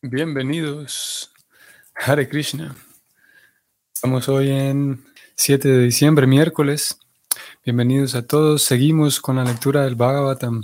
Bienvenidos, 0.00 1.32
Hare 1.92 2.28
Krishna. 2.28 2.76
Estamos 3.92 4.28
hoy 4.28 4.48
en 4.48 5.04
7 5.34 5.66
de 5.66 5.82
diciembre, 5.82 6.24
miércoles. 6.28 7.00
Bienvenidos 7.64 8.14
a 8.14 8.24
todos. 8.24 8.62
Seguimos 8.62 9.18
con 9.18 9.34
la 9.34 9.44
lectura 9.44 9.82
del 9.82 9.96
Bhagavatam. 9.96 10.62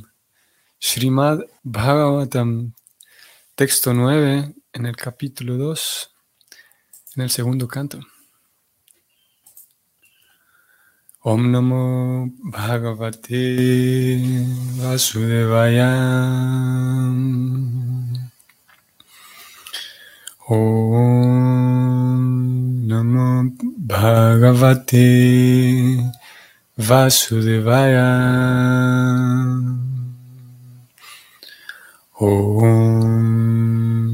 Srimad 0.78 1.40
Bhagavatam, 1.64 2.74
texto 3.56 3.92
9, 3.92 4.54
en 4.72 4.86
el 4.86 4.94
capítulo 4.94 5.56
2, 5.56 6.14
en 7.16 7.22
el 7.24 7.30
segundo 7.30 7.66
canto. 7.66 7.98
Om 11.22 11.50
Namo 11.50 12.30
Bhagavate 12.38 14.20
Vasudevaya. 14.76 15.90
Om 20.46 22.20
Namo 22.84 23.48
Bhagavate 23.80 25.08
Vasudevaya. 26.76 28.12
Om 32.20 33.24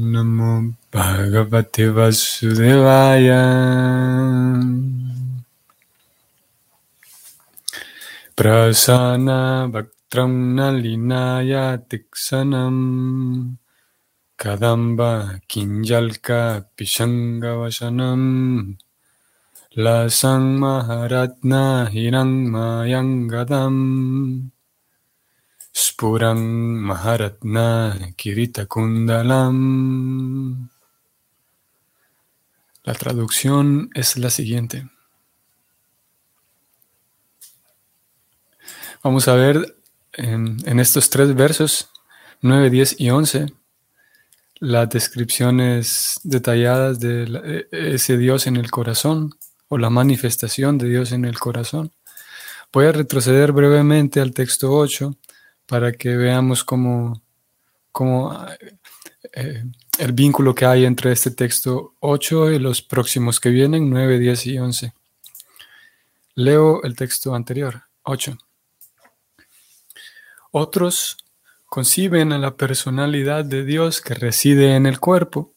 Namo 0.07 0.71
Bhagavate 0.87 1.91
Vasudevaya. 1.91 3.43
Prasana 8.39 9.67
Bhaktram 9.67 10.55
Nalinaya 10.55 11.75
Tiksanam. 11.75 13.59
Kadamba 14.41 15.37
Kinjalka 15.47 16.65
Pishangavasanam 16.75 18.75
Lasang 19.77 20.57
Maharatna 20.57 21.85
Hirang 21.93 22.49
Mayangadam 22.49 24.49
Spurang 25.71 26.81
Maharatna 26.81 27.93
Kirita 28.17 28.65
Kundalam 28.65 29.57
La 32.83 32.95
traducción 32.95 33.91
es 33.93 34.17
la 34.17 34.31
siguiente. 34.31 34.89
Vamos 39.03 39.27
a 39.27 39.35
ver 39.35 39.77
en, 40.13 40.57
en 40.65 40.79
estos 40.79 41.11
tres 41.11 41.35
versos, 41.35 41.91
9, 42.41 42.71
10 42.71 42.99
y 42.99 43.11
11, 43.11 43.60
las 44.61 44.89
descripciones 44.89 46.19
detalladas 46.23 46.99
de 46.99 47.67
e, 47.71 47.95
ese 47.95 48.15
Dios 48.15 48.45
en 48.45 48.57
el 48.57 48.69
corazón 48.69 49.35
o 49.67 49.77
la 49.77 49.89
manifestación 49.89 50.77
de 50.77 50.87
Dios 50.87 51.11
en 51.11 51.25
el 51.25 51.39
corazón. 51.39 51.91
Voy 52.71 52.85
a 52.85 52.91
retroceder 52.91 53.51
brevemente 53.51 54.21
al 54.21 54.33
texto 54.33 54.71
8 54.71 55.15
para 55.65 55.91
que 55.91 56.15
veamos 56.15 56.63
cómo, 56.63 57.21
eh, 59.33 59.63
el 59.97 60.11
vínculo 60.13 60.53
que 60.53 60.65
hay 60.65 60.85
entre 60.85 61.11
este 61.11 61.31
texto 61.31 61.95
8 61.99 62.51
y 62.51 62.59
los 62.59 62.83
próximos 62.83 63.39
que 63.39 63.49
vienen, 63.49 63.89
9, 63.89 64.19
10 64.19 64.45
y 64.45 64.59
11. 64.59 64.93
Leo 66.35 66.83
el 66.83 66.95
texto 66.95 67.33
anterior, 67.33 67.81
8. 68.03 68.37
Otros 70.51 71.17
conciben 71.71 72.33
a 72.33 72.37
la 72.37 72.57
personalidad 72.57 73.45
de 73.45 73.63
Dios 73.63 74.01
que 74.01 74.13
reside 74.13 74.75
en 74.75 74.85
el 74.85 74.99
cuerpo, 74.99 75.53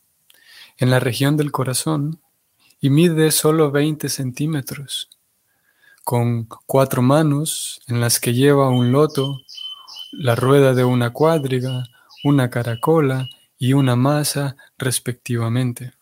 en 0.79 0.91
la 0.91 1.01
región 1.01 1.37
del 1.37 1.51
corazón, 1.51 2.21
y 2.81 2.91
mide 2.91 3.33
solo 3.33 3.73
20 3.73 4.09
centímetros, 4.09 5.11
con 6.05 6.45
cuatro 6.67 7.03
manos 7.03 7.81
en 7.89 8.01
las 8.01 8.21
que 8.21 8.33
lleva 8.33 8.69
un 8.69 8.93
loto, 8.93 9.41
la 10.13 10.37
rueda 10.37 10.73
de 10.73 10.85
una 10.85 11.11
cuadriga, 11.11 11.83
una 12.23 12.49
caracola 12.49 13.29
y 13.59 13.73
una 13.73 13.97
masa 13.97 14.57
respectivamente. 14.79 15.95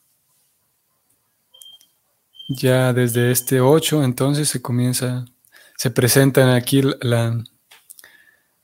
Ya 2.49 2.93
desde 2.93 3.31
este 3.31 3.63
8 3.63 4.05
entonces 4.05 4.51
se 4.51 4.61
comienza, 4.61 5.25
se 5.79 5.91
presentan 5.91 6.51
aquí 6.51 6.83
la, 7.01 7.43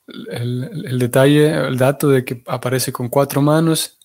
el, 0.09 0.99
detalle, 0.99 1.69
el 1.69 1.77
dato 1.77 2.09
de 2.09 2.25
que 2.25 2.43
aparece 2.47 2.93
con 2.93 3.09
cuatro 3.09 3.43
manos, 3.43 3.99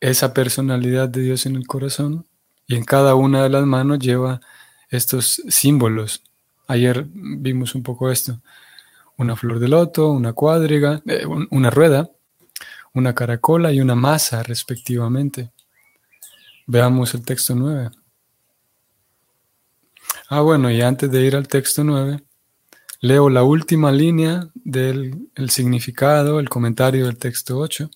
esa 0.00 0.32
personalidad 0.34 1.08
de 1.08 1.22
Dios 1.22 1.46
en 1.46 1.56
el 1.56 1.66
corazón, 1.66 2.26
y 2.66 2.74
en 2.74 2.84
cada 2.84 3.14
una 3.14 3.42
de 3.42 3.50
las 3.50 3.64
manos 3.64 3.98
lleva 3.98 4.40
estos 4.90 5.42
símbolos. 5.48 6.22
Ayer 6.66 7.06
vimos 7.08 7.74
un 7.74 7.82
poco 7.82 8.10
esto. 8.10 8.40
Una 9.16 9.36
flor 9.36 9.60
de 9.60 9.68
loto, 9.68 10.10
una 10.10 10.32
cuadriga, 10.32 11.00
eh, 11.06 11.24
una 11.26 11.70
rueda, 11.70 12.10
una 12.92 13.14
caracola 13.14 13.72
y 13.72 13.80
una 13.80 13.94
masa 13.94 14.42
respectivamente. 14.42 15.50
Veamos 16.66 17.14
el 17.14 17.24
texto 17.24 17.54
9. 17.54 17.90
Ah, 20.28 20.40
bueno, 20.40 20.70
y 20.70 20.82
antes 20.82 21.10
de 21.10 21.24
ir 21.24 21.36
al 21.36 21.46
texto 21.46 21.84
9, 21.84 22.20
Leo 23.06 23.30
la 23.30 23.44
última 23.44 23.92
línea 23.92 24.48
del 24.64 25.28
significado, 25.48 26.40
el 26.40 26.48
comentario 26.48 27.06
del 27.06 27.18
texto 27.18 27.56
8. 27.56 27.88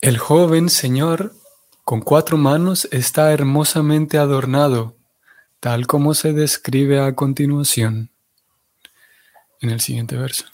El 0.00 0.16
joven 0.18 0.68
Señor 0.68 1.34
con 1.82 2.00
cuatro 2.00 2.36
manos 2.36 2.86
está 2.92 3.32
hermosamente 3.32 4.16
adornado, 4.16 4.96
tal 5.58 5.88
como 5.88 6.14
se 6.14 6.32
describe 6.32 7.00
a 7.00 7.16
continuación 7.16 8.10
en 9.60 9.70
el 9.70 9.80
siguiente 9.80 10.14
verso. 10.14 10.44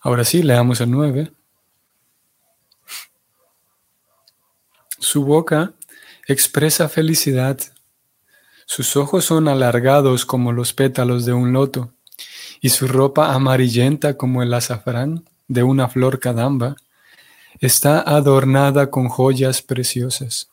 Ahora 0.00 0.24
sí, 0.24 0.42
leamos 0.42 0.80
el 0.80 0.90
9. 0.90 1.30
Su 4.98 5.26
boca 5.26 5.74
expresa 6.26 6.88
felicidad 6.88 7.60
sus 8.68 8.98
ojos 8.98 9.24
son 9.24 9.48
alargados 9.48 10.26
como 10.26 10.52
los 10.52 10.74
pétalos 10.74 11.24
de 11.24 11.32
un 11.32 11.54
loto, 11.54 11.94
y 12.60 12.68
su 12.68 12.86
ropa 12.86 13.32
amarillenta 13.32 14.18
como 14.18 14.42
el 14.42 14.52
azafrán 14.52 15.24
de 15.48 15.62
una 15.62 15.88
flor 15.88 16.20
cadamba 16.20 16.76
está 17.60 18.02
adornada 18.02 18.90
con 18.90 19.08
joyas 19.08 19.62
preciosas. 19.62 20.50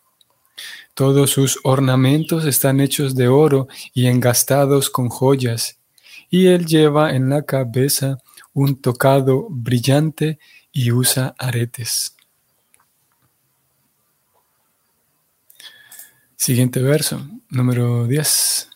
Todos 0.93 1.31
sus 1.31 1.59
ornamentos 1.65 2.45
están 2.45 2.79
hechos 2.79 3.15
de 3.15 3.27
oro 3.27 3.67
y 3.93 4.07
engastados 4.07 4.89
con 4.89 5.09
joyas, 5.09 5.77
y 6.29 6.47
él 6.47 6.65
lleva 6.65 7.13
en 7.13 7.29
la 7.29 7.41
cabeza 7.41 8.19
un 8.53 8.81
tocado 8.81 9.45
brillante 9.49 10.39
y 10.71 10.93
usa 10.93 11.35
aretes. 11.37 12.14
Siguiente 16.37 16.81
verso, 16.81 17.25
número 17.49 18.07
10. 18.07 18.69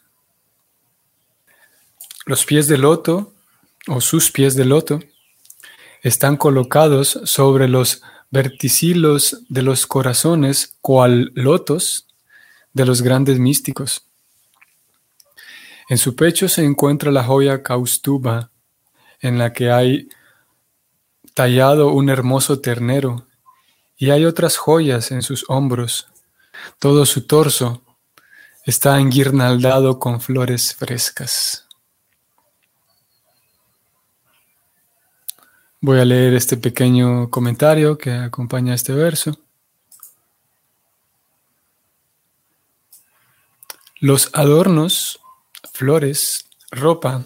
Los 2.26 2.46
pies 2.46 2.68
de 2.68 2.78
loto, 2.78 3.34
o 3.88 4.00
sus 4.00 4.32
pies 4.32 4.56
de 4.56 4.64
loto, 4.64 5.00
están 6.02 6.38
colocados 6.38 7.20
sobre 7.26 7.68
los 7.68 8.02
verticilos 8.32 9.44
de 9.50 9.62
los 9.62 9.86
corazones, 9.88 10.78
cual 10.80 11.32
lotos 11.36 12.08
de 12.74 12.86
los 12.86 13.02
grandes 13.02 13.40
místicos. 13.40 14.06
En 15.90 15.98
su 15.98 16.16
pecho 16.16 16.48
se 16.48 16.64
encuentra 16.64 17.12
la 17.12 17.26
joya 17.26 17.62
Kaustuba, 17.62 18.52
en 19.20 19.38
la 19.38 19.52
que 19.52 19.70
hay 19.70 20.08
tallado 21.34 21.92
un 21.92 22.10
hermoso 22.10 22.62
ternero, 22.62 23.28
y 23.98 24.12
hay 24.12 24.24
otras 24.24 24.56
joyas 24.56 25.12
en 25.12 25.22
sus 25.22 25.44
hombros 25.50 26.08
todo 26.80 27.06
su 27.06 27.26
torso 27.26 27.82
está 28.66 29.00
enguirnaldado 29.00 30.00
con 30.00 30.22
flores 30.22 30.76
frescas. 30.76 31.66
Voy 35.82 36.00
a 36.00 36.06
leer 36.06 36.34
este 36.34 36.58
pequeño 36.58 37.30
comentario 37.30 37.98
que 37.98 38.12
acompaña 38.12 38.74
este 38.74 38.94
verso. 38.94 39.40
Los 44.02 44.30
adornos, 44.34 45.20
flores, 45.74 46.50
ropa 46.70 47.26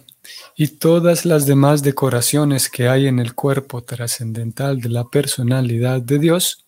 y 0.56 0.68
todas 0.68 1.26
las 1.26 1.46
demás 1.46 1.82
decoraciones 1.82 2.70
que 2.70 2.88
hay 2.88 3.08
en 3.08 3.20
el 3.20 3.34
cuerpo 3.34 3.84
trascendental 3.84 4.82
de 4.82 4.90
la 4.90 5.04
personalidad 5.06 6.02
de 6.02 6.20
Dios 6.20 6.66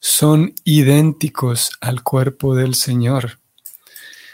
son 0.00 0.54
idénticos 0.64 1.70
al 1.80 2.02
cuerpo 2.02 2.56
del 2.56 2.74
Señor. 2.74 3.38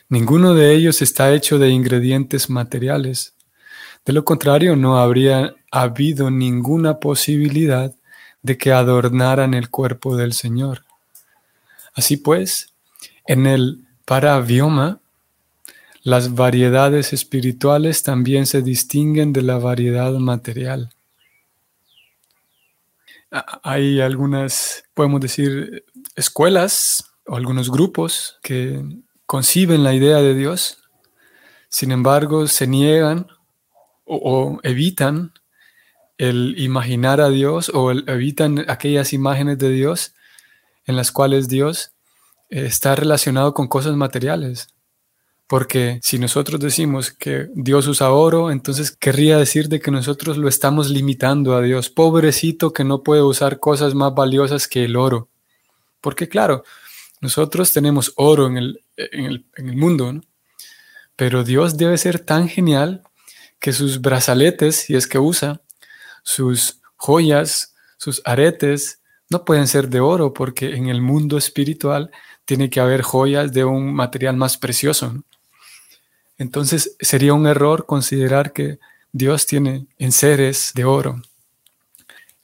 Ninguno 0.08 0.54
de 0.54 0.72
ellos 0.74 1.02
está 1.02 1.34
hecho 1.34 1.58
de 1.58 1.70
ingredientes 1.70 2.48
materiales. 2.48 3.34
De 4.04 4.12
lo 4.12 4.24
contrario, 4.24 4.76
no 4.76 4.98
habría 4.98 5.54
habido 5.72 6.30
ninguna 6.30 7.00
posibilidad 7.00 7.92
de 8.42 8.56
que 8.56 8.72
adornaran 8.72 9.52
el 9.54 9.68
cuerpo 9.68 10.16
del 10.16 10.32
Señor. 10.32 10.84
Así 11.94 12.16
pues, 12.16 12.72
en 13.26 13.46
el 13.46 13.84
parabioma, 14.04 15.00
las 16.02 16.36
variedades 16.36 17.12
espirituales 17.12 18.04
también 18.04 18.46
se 18.46 18.62
distinguen 18.62 19.32
de 19.32 19.42
la 19.42 19.58
variedad 19.58 20.12
material. 20.12 20.90
Hay 23.30 24.00
algunas, 24.00 24.84
podemos 24.94 25.20
decir, 25.20 25.84
escuelas 26.14 27.04
o 27.26 27.36
algunos 27.36 27.70
grupos 27.70 28.38
que 28.42 28.82
conciben 29.26 29.82
la 29.82 29.94
idea 29.94 30.18
de 30.18 30.34
Dios, 30.34 30.78
sin 31.68 31.90
embargo 31.90 32.46
se 32.46 32.66
niegan 32.66 33.26
o, 34.04 34.60
evitan 34.62 35.32
el 36.18 36.54
imaginar 36.58 37.20
a 37.20 37.28
Dios 37.28 37.70
o 37.74 37.90
evitan 37.90 38.64
aquellas 38.68 39.12
imágenes 39.12 39.58
de 39.58 39.70
Dios 39.70 40.14
en 40.86 40.96
las 40.96 41.10
cuales 41.10 41.48
Dios 41.48 41.92
eh, 42.48 42.66
está 42.66 42.94
relacionado 42.94 43.52
con 43.52 43.68
cosas 43.68 43.96
materiales. 43.96 44.68
Porque 45.46 46.00
si 46.02 46.18
nosotros 46.18 46.60
decimos 46.60 47.12
que 47.12 47.48
Dios 47.54 47.86
usa 47.86 48.10
oro, 48.10 48.50
entonces 48.50 48.90
querría 48.90 49.38
decir 49.38 49.68
de 49.68 49.78
que 49.78 49.92
nosotros 49.92 50.38
lo 50.38 50.48
estamos 50.48 50.90
limitando 50.90 51.54
a 51.54 51.62
Dios. 51.62 51.88
Pobrecito 51.88 52.72
que 52.72 52.82
no 52.82 53.02
puede 53.02 53.22
usar 53.22 53.60
cosas 53.60 53.94
más 53.94 54.12
valiosas 54.14 54.66
que 54.66 54.84
el 54.84 54.96
oro. 54.96 55.28
Porque 56.00 56.28
claro, 56.28 56.64
nosotros 57.20 57.72
tenemos 57.72 58.12
oro 58.16 58.46
en 58.48 58.56
el, 58.56 58.80
en 58.96 59.44
el, 59.68 59.76
mundo, 59.76 60.12
¿no? 60.12 60.20
pero 61.14 61.44
Dios 61.44 61.76
debe 61.76 61.96
ser 61.96 62.18
tan 62.18 62.48
genial 62.48 63.02
que 63.60 63.72
sus 63.72 64.00
brazaletes, 64.00 64.76
si 64.76 64.96
es 64.96 65.06
que 65.06 65.18
usa, 65.18 65.62
sus 66.22 66.80
joyas, 66.96 67.74
sus 67.96 68.20
aretes, 68.24 69.00
no 69.30 69.44
pueden 69.44 69.66
ser 69.66 69.88
de 69.88 70.00
oro 70.00 70.32
porque 70.32 70.74
en 70.74 70.88
el 70.88 71.00
mundo 71.00 71.38
espiritual 71.38 72.10
tiene 72.44 72.70
que 72.70 72.80
haber 72.80 73.02
joyas 73.02 73.52
de 73.52 73.64
un 73.64 73.94
material 73.94 74.36
más 74.36 74.56
precioso. 74.56 75.24
Entonces 76.38 76.96
sería 77.00 77.34
un 77.34 77.46
error 77.46 77.86
considerar 77.86 78.52
que 78.52 78.78
Dios 79.12 79.46
tiene 79.46 79.86
enseres 79.98 80.72
de 80.74 80.84
oro. 80.84 81.22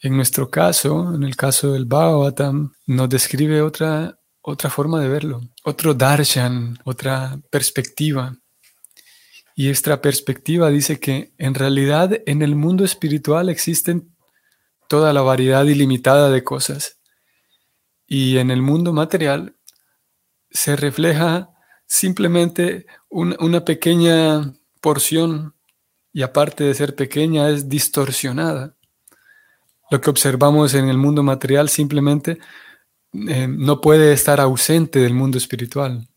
En 0.01 0.17
nuestro 0.17 0.51
caso, 0.51 1.15
en 1.15 1.23
el 1.23 1.37
caso 1.37 1.73
del 1.73 1.85
Bhagavatam, 1.85 2.73
nos 2.87 3.09
describe 3.09 3.63
otra, 3.63 4.19
otra 4.41 4.71
forma 4.71 5.01
de 5.01 5.09
verlo, 5.09 5.43
otro 5.65 5.95
darshan, 5.95 6.79
otra 6.85 7.39
perspectiva. 7.51 8.37
Y 9.55 9.69
esta 9.69 10.01
perspectiva 10.01 10.71
dice 10.71 10.99
que 10.99 11.35
en 11.39 11.55
realidad 11.55 12.19
en 12.27 12.43
el 12.43 12.57
mundo 12.57 12.85
espiritual 12.85 13.49
existen 13.49 14.13
toda 14.89 15.13
la 15.13 15.23
variedad 15.23 15.65
ilimitada 15.65 16.31
de 16.31 16.43
cosas. 16.43 16.99
Y 18.07 18.39
en 18.39 18.51
el 18.51 18.63
mundo 18.63 18.93
material 18.93 19.57
se 20.51 20.75
refleja 20.75 21.52
simplemente 21.93 22.87
una 23.11 23.67
pequeña 23.67 24.55
porción 24.81 25.55
y 26.11 26.23
aparte 26.23 26.65
de 26.65 26.73
ser 26.73 26.97
pequeña 26.97 27.51
es 27.51 27.69
distorsionada. 27.69 28.75
Lo 29.91 30.01
que 30.01 30.09
observamos 30.09 30.73
en 30.73 30.89
el 30.89 30.97
mundo 30.97 31.23
material 31.23 31.69
simplemente 31.69 32.39
eh, 33.13 33.47
no 33.47 33.83
puede 33.83 34.15
estar 34.15 34.41
ausente 34.41 35.01
del 35.01 35.13
mundo 35.13 35.37
espiritual. 35.37 36.09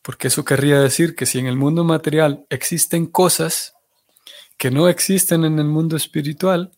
Porque 0.00 0.28
eso 0.28 0.46
querría 0.46 0.80
decir 0.80 1.14
que 1.14 1.26
si 1.26 1.38
en 1.38 1.46
el 1.46 1.56
mundo 1.56 1.84
material 1.84 2.46
existen 2.48 3.04
cosas 3.04 3.74
que 4.56 4.70
no 4.70 4.88
existen 4.88 5.44
en 5.44 5.58
el 5.58 5.66
mundo 5.66 5.94
espiritual, 5.94 6.72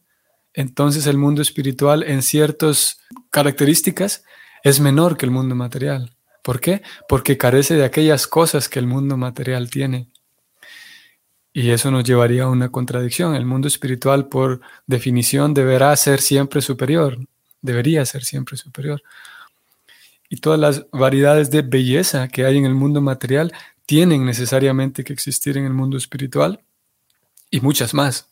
entonces 0.55 1.07
el 1.07 1.19
mundo 1.19 1.41
espiritual 1.41 2.03
en 2.03 2.23
ciertas 2.23 2.99
características 3.31 4.25
es 4.65 4.81
menor 4.81 5.17
que 5.17 5.27
el 5.27 5.31
mundo 5.31 5.55
material. 5.55 6.16
¿Por 6.47 6.61
qué? 6.61 6.83
Porque 7.09 7.37
carece 7.37 7.75
de 7.75 7.85
aquellas 7.85 8.29
cosas 8.29 8.69
que 8.69 8.79
el 8.79 8.87
mundo 8.87 9.17
material 9.17 9.69
tiene. 9.69 10.07
Y 11.53 11.71
eso 11.71 11.91
nos 11.91 12.05
llevaría 12.05 12.45
a 12.45 12.51
una 12.51 12.69
contradicción. 12.69 13.35
El 13.35 13.47
mundo 13.47 13.67
espiritual, 13.67 14.29
por 14.29 14.61
definición, 14.87 15.55
deberá 15.55 15.97
ser 15.97 16.21
siempre 16.21 16.61
superior. 16.61 17.19
Debería 17.61 18.05
ser 18.07 18.23
siempre 18.23 18.57
superior 18.57 19.03
y 20.29 20.37
todas 20.37 20.59
las 20.59 20.87
variedades 20.91 21.51
de 21.51 21.63
belleza 21.63 22.29
que 22.29 22.45
hay 22.45 22.59
en 22.59 22.65
el 22.65 22.75
mundo 22.75 23.01
material 23.01 23.53
tienen 23.87 24.25
necesariamente 24.25 25.05
que 25.05 25.13
existir 25.13 25.57
en 25.57 25.65
el 25.65 25.73
mundo 25.73 25.97
espiritual 25.97 26.61
y 27.51 27.61
muchas 27.61 27.95
más. 27.95 28.29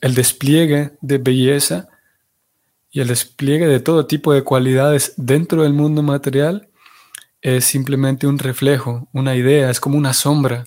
El 0.00 0.14
despliegue 0.14 0.92
de 1.00 1.18
belleza 1.18 1.88
y 2.90 3.00
el 3.00 3.08
despliegue 3.08 3.66
de 3.66 3.80
todo 3.80 4.06
tipo 4.06 4.32
de 4.32 4.42
cualidades 4.42 5.14
dentro 5.16 5.62
del 5.62 5.72
mundo 5.72 6.02
material 6.02 6.68
es 7.42 7.64
simplemente 7.64 8.26
un 8.26 8.38
reflejo, 8.38 9.08
una 9.12 9.34
idea, 9.34 9.70
es 9.70 9.80
como 9.80 9.98
una 9.98 10.12
sombra, 10.12 10.66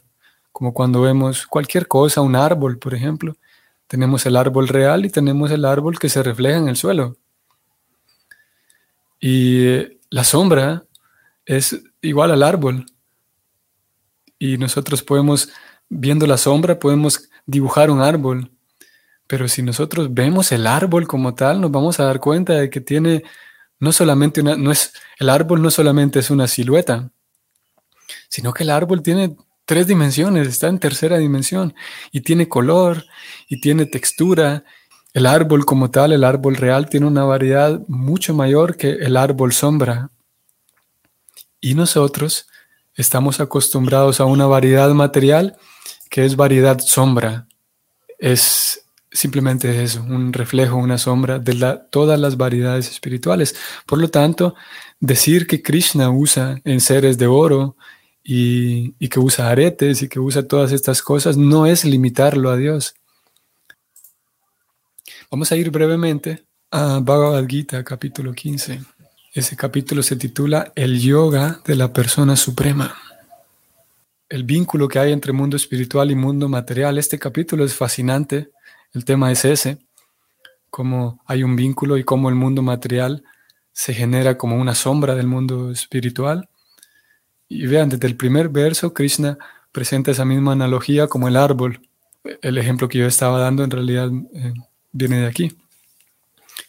como 0.51 0.74
cuando 0.74 1.01
vemos 1.01 1.48
cualquier 1.48 1.88
cosa, 1.88 2.21
un 2.21 2.36
árbol, 2.36 2.80
por 2.80 2.94
ejemplo. 2.94 3.36
Tenemos 3.88 4.25
el 4.25 4.36
árbol 4.36 4.68
real 4.68 5.06
y 5.06 5.10
tenemos 5.10 5.51
el 5.51 5.66
árbol 5.66 6.00
que 6.00 6.10
se 6.10 6.21
refleja 6.21 6.57
en 6.57 6.68
el 6.68 6.75
suelo. 6.75 7.18
Y 9.19 10.00
la 10.10 10.24
sombra 10.24 10.86
es 11.45 11.81
igual 12.01 12.31
al 12.31 12.44
árbol. 12.44 12.86
Y 14.38 14.57
nosotros 14.57 15.04
podemos, 15.04 15.50
viendo 15.89 16.27
la 16.27 16.38
sombra, 16.38 16.80
podemos 16.80 17.30
dibujar 17.45 17.92
un 17.92 18.01
árbol. 18.01 18.51
Pero 19.27 19.48
si 19.48 19.62
nosotros 19.62 20.13
vemos 20.13 20.51
el 20.51 20.66
árbol 20.68 21.07
como 21.07 21.36
tal, 21.36 21.60
nos 21.62 21.71
vamos 21.71 22.00
a 22.00 22.06
dar 22.06 22.19
cuenta 22.19 22.54
de 22.54 22.69
que 22.69 22.81
tiene 22.81 23.24
no 23.80 23.92
solamente 23.92 24.42
una, 24.42 24.56
no 24.56 24.72
es, 24.72 24.94
el 25.20 25.30
árbol 25.30 25.62
no 25.62 25.72
solamente 25.72 26.20
es 26.20 26.30
una 26.30 26.48
silueta, 26.48 27.12
sino 28.28 28.54
que 28.54 28.64
el 28.64 28.70
árbol 28.70 29.02
tiene 29.02 29.36
tres 29.66 29.88
dimensiones, 29.88 30.48
está 30.48 30.68
en 30.68 30.80
tercera 30.80 31.18
dimensión 31.18 31.74
y 32.12 32.22
tiene 32.22 32.50
color 32.50 33.06
y 33.48 33.62
tiene 33.62 33.86
textura 33.86 34.64
el 35.14 35.26
árbol 35.26 35.66
como 35.66 35.90
tal, 35.90 36.12
el 36.12 36.24
árbol 36.24 36.56
real, 36.56 36.90
tiene 36.90 37.08
una 37.08 37.24
variedad 37.24 37.81
mucho 37.88 38.34
mayor 38.34 38.78
que 38.78 38.92
el 38.92 39.18
árbol 39.18 39.54
sombra. 39.54 40.12
Y 41.60 41.74
nosotros 41.74 42.48
estamos 42.96 43.40
acostumbrados 43.40 44.20
a 44.20 44.26
una 44.26 44.46
variedad 44.46 44.90
material 44.92 45.58
que 46.10 46.26
es 46.26 46.36
variedad 46.36 46.80
sombra. 46.80 47.48
Es 48.18 48.86
simplemente 49.12 49.84
eso, 49.84 50.04
un 50.04 50.34
reflejo, 50.34 50.76
una 50.76 50.98
sombra 50.98 51.40
de 51.40 51.80
todas 51.90 52.20
las 52.20 52.38
variedades 52.38 52.90
espirituales. 52.90 53.56
Por 53.86 54.00
lo 54.00 54.10
tanto, 54.10 54.56
decir 55.00 55.48
que 55.48 55.62
Krishna 55.62 56.10
usa 56.10 56.62
en 56.64 56.81
seres 56.81 57.18
de 57.18 57.28
oro 57.28 57.76
y, 58.24 58.94
y 59.00 59.10
que 59.10 59.19
usa 59.19 59.50
aretes 59.50 60.02
y 60.02 60.10
que 60.10 60.19
usa 60.19 60.48
todas 60.48 60.72
estas 60.72 61.02
cosas 61.02 61.38
no 61.38 61.66
es 61.66 61.86
limitarlo 61.86 62.50
a 62.50 62.57
Dios. 62.57 62.95
Vamos 65.31 65.52
a 65.52 65.57
ir 65.57 65.69
brevemente 65.69 66.44
a 66.72 67.00
Bhagavad 67.00 67.45
Gita, 67.48 67.83
capítulo 67.83 68.33
15. 68.33 68.81
Ese 69.31 69.56
capítulo 69.56 70.02
se 70.02 70.16
titula 70.16 70.72
El 70.76 71.00
yoga 71.00 71.62
de 71.66 71.76
la 71.76 71.94
persona 71.94 72.36
suprema. 72.36 72.95
El 74.28 74.44
vínculo 74.44 74.88
que 74.88 74.98
hay 74.98 75.12
entre 75.12 75.33
mundo 75.33 75.56
espiritual 75.56 76.10
y 76.10 76.16
mundo 76.16 76.50
material. 76.50 76.98
Este 76.98 77.19
capítulo 77.19 77.64
es 77.64 77.76
fascinante. 77.76 78.50
El 78.94 79.06
tema 79.06 79.31
es 79.31 79.46
ese, 79.46 79.78
cómo 80.69 81.22
hay 81.26 81.44
un 81.44 81.56
vínculo 81.56 81.98
y 81.98 82.04
cómo 82.04 82.30
el 82.30 82.36
mundo 82.36 82.62
material 82.62 83.24
se 83.72 83.94
genera 83.94 84.38
como 84.38 84.58
una 84.58 84.76
sombra 84.76 85.16
del 85.16 85.28
mundo 85.28 85.72
espiritual. 85.72 86.50
Y 87.48 87.66
vean, 87.68 87.90
desde 87.90 88.08
el 88.08 88.16
primer 88.16 88.50
verso, 88.50 88.94
Krishna 88.94 89.38
presenta 89.72 90.12
esa 90.12 90.26
misma 90.26 90.54
analogía 90.54 91.08
como 91.08 91.28
el 91.28 91.38
árbol. 91.38 91.81
El 92.42 92.58
ejemplo 92.58 92.90
que 92.90 92.98
yo 93.00 93.08
estaba 93.08 93.40
dando 93.40 93.64
en 93.64 93.72
realidad 93.72 94.10
eh, 94.34 94.54
viene 94.92 95.22
de 95.22 95.28
aquí. 95.28 95.58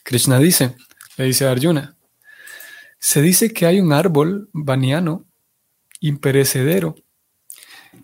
Krishna 0.03 0.39
dice, 0.39 0.77
le 1.17 1.25
dice 1.25 1.47
a 1.47 1.51
Arjuna, 1.51 1.97
se 2.99 3.23
dice 3.23 3.53
que 3.53 3.67
hay 3.67 3.81
un 3.81 3.93
árbol 3.93 4.49
baniano 4.53 5.25
imperecedero 6.01 6.97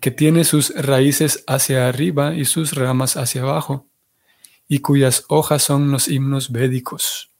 que 0.01 0.11
tiene 0.11 0.43
sus 0.43 0.73
raíces 0.75 1.43
hacia 1.47 1.87
arriba 1.87 2.35
y 2.35 2.45
sus 2.45 2.73
ramas 2.73 3.17
hacia 3.17 3.41
abajo, 3.41 3.87
y 4.67 4.79
cuyas 4.79 5.25
hojas 5.27 5.63
son 5.63 5.91
los 5.91 6.07
himnos 6.07 6.51
védicos. 6.51 7.31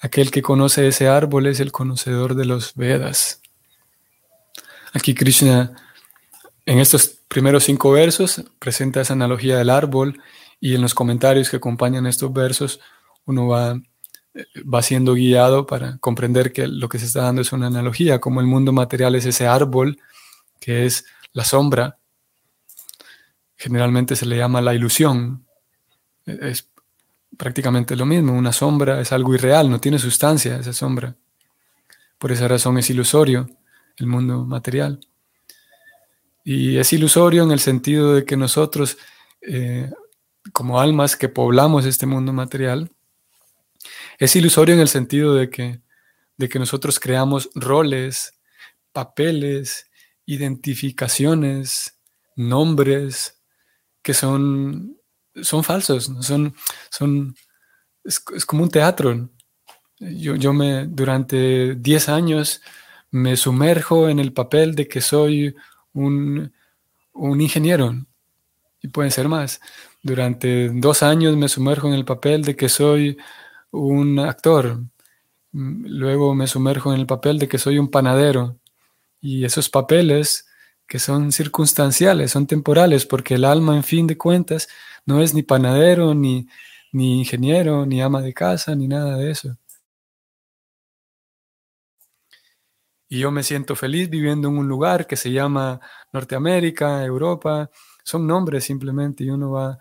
Aquel 0.00 0.30
que 0.30 0.42
conoce 0.42 0.86
ese 0.86 1.08
árbol 1.08 1.46
es 1.46 1.60
el 1.60 1.72
conocedor 1.72 2.34
de 2.34 2.44
los 2.44 2.74
Vedas. 2.74 3.40
Aquí 4.92 5.14
Krishna, 5.14 5.74
en 6.66 6.78
estos 6.78 7.08
primeros 7.28 7.64
cinco 7.64 7.90
versos, 7.90 8.44
presenta 8.58 9.00
esa 9.00 9.14
analogía 9.14 9.56
del 9.56 9.70
árbol 9.70 10.20
y 10.60 10.74
en 10.74 10.82
los 10.82 10.94
comentarios 10.94 11.50
que 11.50 11.56
acompañan 11.56 12.06
estos 12.06 12.32
versos, 12.32 12.80
uno 13.24 13.48
va, 13.48 13.80
eh, 14.34 14.44
va 14.62 14.82
siendo 14.82 15.14
guiado 15.14 15.66
para 15.66 15.98
comprender 15.98 16.52
que 16.52 16.66
lo 16.66 16.88
que 16.88 16.98
se 16.98 17.06
está 17.06 17.22
dando 17.22 17.42
es 17.42 17.52
una 17.52 17.66
analogía, 17.66 18.20
como 18.20 18.40
el 18.40 18.46
mundo 18.46 18.72
material 18.72 19.14
es 19.14 19.26
ese 19.26 19.46
árbol 19.46 19.98
que 20.60 20.86
es 20.86 21.04
la 21.32 21.44
sombra. 21.44 21.98
Generalmente 23.56 24.16
se 24.16 24.26
le 24.26 24.36
llama 24.36 24.60
la 24.60 24.74
ilusión. 24.74 25.43
Es 26.26 26.68
prácticamente 27.36 27.96
lo 27.96 28.06
mismo. 28.06 28.32
Una 28.32 28.52
sombra 28.52 29.00
es 29.00 29.12
algo 29.12 29.34
irreal, 29.34 29.70
no 29.70 29.80
tiene 29.80 29.98
sustancia 29.98 30.56
esa 30.58 30.72
sombra. 30.72 31.16
Por 32.18 32.32
esa 32.32 32.48
razón 32.48 32.78
es 32.78 32.88
ilusorio 32.90 33.48
el 33.96 34.06
mundo 34.06 34.44
material. 34.44 35.00
Y 36.42 36.76
es 36.76 36.92
ilusorio 36.92 37.42
en 37.42 37.52
el 37.52 37.60
sentido 37.60 38.14
de 38.14 38.24
que 38.24 38.36
nosotros, 38.36 38.98
eh, 39.40 39.90
como 40.52 40.80
almas 40.80 41.16
que 41.16 41.28
poblamos 41.28 41.86
este 41.86 42.06
mundo 42.06 42.32
material, 42.32 42.90
es 44.18 44.36
ilusorio 44.36 44.74
en 44.74 44.80
el 44.80 44.88
sentido 44.88 45.34
de 45.34 45.48
que, 45.50 45.80
de 46.36 46.48
que 46.48 46.58
nosotros 46.58 47.00
creamos 47.00 47.50
roles, 47.54 48.34
papeles, 48.92 49.90
identificaciones, 50.26 51.98
nombres 52.36 53.40
que 54.02 54.14
son, 54.14 54.98
son 55.42 55.64
falsos, 55.64 56.10
son, 56.20 56.54
son, 56.90 57.34
es, 58.04 58.20
como 58.20 58.62
un 58.62 58.70
teatro. 58.70 59.30
Yo, 59.98 60.34
yo 60.36 60.52
me, 60.52 60.86
durante 60.86 61.74
10 61.74 62.08
años 62.08 62.60
me 63.10 63.36
sumerjo 63.36 64.08
en 64.08 64.18
el 64.18 64.32
papel 64.32 64.74
de 64.74 64.88
que 64.88 65.00
soy 65.00 65.54
un, 65.92 66.52
un 67.12 67.40
ingeniero, 67.40 67.94
y 68.82 68.88
pueden 68.88 69.10
ser 69.10 69.28
más. 69.28 69.60
Durante 70.02 70.68
dos 70.68 71.02
años 71.02 71.36
me 71.38 71.48
sumerjo 71.48 71.88
en 71.88 71.94
el 71.94 72.04
papel 72.04 72.42
de 72.42 72.54
que 72.54 72.68
soy 72.68 73.16
un 73.70 74.18
actor. 74.18 74.82
Luego 75.52 76.34
me 76.34 76.46
sumerjo 76.46 76.92
en 76.92 77.00
el 77.00 77.06
papel 77.06 77.38
de 77.38 77.48
que 77.48 77.56
soy 77.56 77.78
un 77.78 77.90
panadero. 77.90 78.58
Y 79.22 79.46
esos 79.46 79.70
papeles 79.70 80.46
que 80.86 80.98
son 80.98 81.32
circunstanciales, 81.32 82.30
son 82.32 82.46
temporales, 82.46 83.06
porque 83.06 83.34
el 83.34 83.44
alma, 83.44 83.76
en 83.76 83.84
fin 83.84 84.06
de 84.06 84.18
cuentas, 84.18 84.68
no 85.06 85.22
es 85.22 85.34
ni 85.34 85.42
panadero, 85.42 86.14
ni, 86.14 86.46
ni 86.92 87.18
ingeniero, 87.20 87.86
ni 87.86 88.02
ama 88.02 88.22
de 88.22 88.34
casa, 88.34 88.74
ni 88.74 88.88
nada 88.88 89.16
de 89.16 89.30
eso. 89.30 89.56
Y 93.08 93.20
yo 93.20 93.30
me 93.30 93.42
siento 93.42 93.76
feliz 93.76 94.10
viviendo 94.10 94.48
en 94.48 94.58
un 94.58 94.68
lugar 94.68 95.06
que 95.06 95.16
se 95.16 95.30
llama 95.30 95.80
Norteamérica, 96.12 97.04
Europa. 97.04 97.70
Son 98.02 98.26
nombres 98.26 98.64
simplemente 98.64 99.24
y 99.24 99.30
uno 99.30 99.52
va 99.52 99.78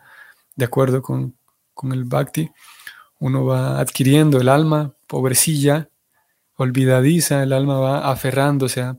de 0.56 0.66
acuerdo 0.66 1.02
con, 1.02 1.36
con 1.74 1.92
el 1.94 2.04
bhakti 2.06 2.52
uno 3.24 3.46
va 3.46 3.80
adquiriendo 3.80 4.42
el 4.42 4.50
alma, 4.50 4.94
pobrecilla, 5.08 5.90
olvidadiza, 6.56 7.42
el 7.42 7.54
alma 7.54 7.80
va 7.80 8.12
aferrándose 8.12 8.82
a 8.82 8.98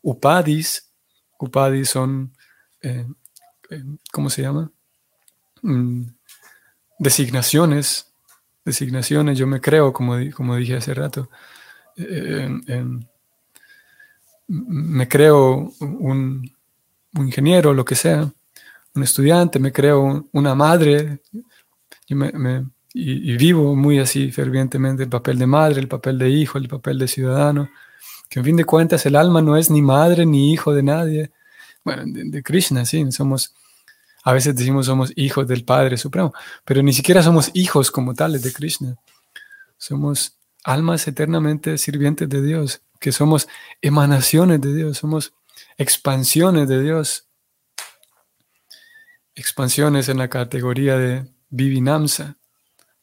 upadis. 0.00 0.85
Upadis 1.38 1.90
son, 1.90 2.32
eh, 2.82 3.06
eh, 3.70 3.84
¿cómo 4.12 4.30
se 4.30 4.42
llama? 4.42 4.70
Mm, 5.62 6.02
designaciones, 6.98 8.12
designaciones, 8.64 9.38
yo 9.38 9.46
me 9.46 9.60
creo, 9.60 9.92
como, 9.92 10.16
como 10.34 10.56
dije 10.56 10.76
hace 10.76 10.94
rato, 10.94 11.30
eh, 11.96 12.48
me 14.48 15.08
creo 15.08 15.72
un, 15.80 16.50
ingeniero, 17.14 17.72
lo 17.72 17.84
que 17.84 17.94
sea, 17.94 18.30
un 18.94 19.02
estudiante, 19.02 19.58
me 19.58 19.72
creo 19.72 20.26
una 20.32 20.54
madre, 20.54 21.20
yo 22.06 22.16
me, 22.16 22.66
y, 22.98 23.36
vivo 23.36 23.76
muy 23.76 23.98
así 23.98 24.32
fervientemente 24.32 25.02
el 25.02 25.10
papel 25.10 25.38
de 25.38 25.46
madre, 25.46 25.80
el 25.80 25.88
papel 25.88 26.18
de 26.18 26.30
hijo, 26.30 26.56
el 26.58 26.68
papel 26.68 26.98
de 26.98 27.08
ciudadano, 27.08 27.68
que 28.28 28.40
en 28.40 28.44
fin 28.44 28.56
de 28.56 28.64
cuentas 28.64 29.06
el 29.06 29.16
alma 29.16 29.42
no 29.42 29.56
es 29.56 29.70
ni 29.70 29.82
madre 29.82 30.26
ni 30.26 30.52
hijo 30.52 30.74
de 30.74 30.82
nadie. 30.82 31.30
Bueno, 31.84 32.02
de, 32.06 32.42
Krishna, 32.42 32.84
sí, 32.84 33.10
somos, 33.12 33.54
a 34.24 34.32
veces 34.32 34.56
decimos 34.56 34.86
somos 34.86 35.12
hijos 35.16 35.46
del 35.46 35.64
Padre 35.64 35.96
Supremo, 35.96 36.32
pero 36.64 36.82
ni 36.82 36.92
siquiera 36.92 37.22
somos 37.22 37.50
hijos 37.54 37.90
como 37.90 38.14
tales 38.14 38.42
de 38.42 38.52
Krishna. 38.52 38.96
Somos 39.78 40.36
almas 40.64 41.06
eternamente 41.06 41.78
sirvientes 41.78 42.28
de 42.28 42.42
Dios, 42.42 42.82
que 42.98 43.12
somos 43.12 43.48
emanaciones 43.80 44.60
de 44.60 44.74
Dios, 44.74 44.98
somos 44.98 45.32
expansiones 45.78 46.68
de 46.68 46.82
Dios. 46.82 47.28
Expansiones 49.34 50.08
en 50.08 50.18
la 50.18 50.28
categoría 50.28 50.96
de 50.96 51.26
Vivinamsa, 51.50 52.36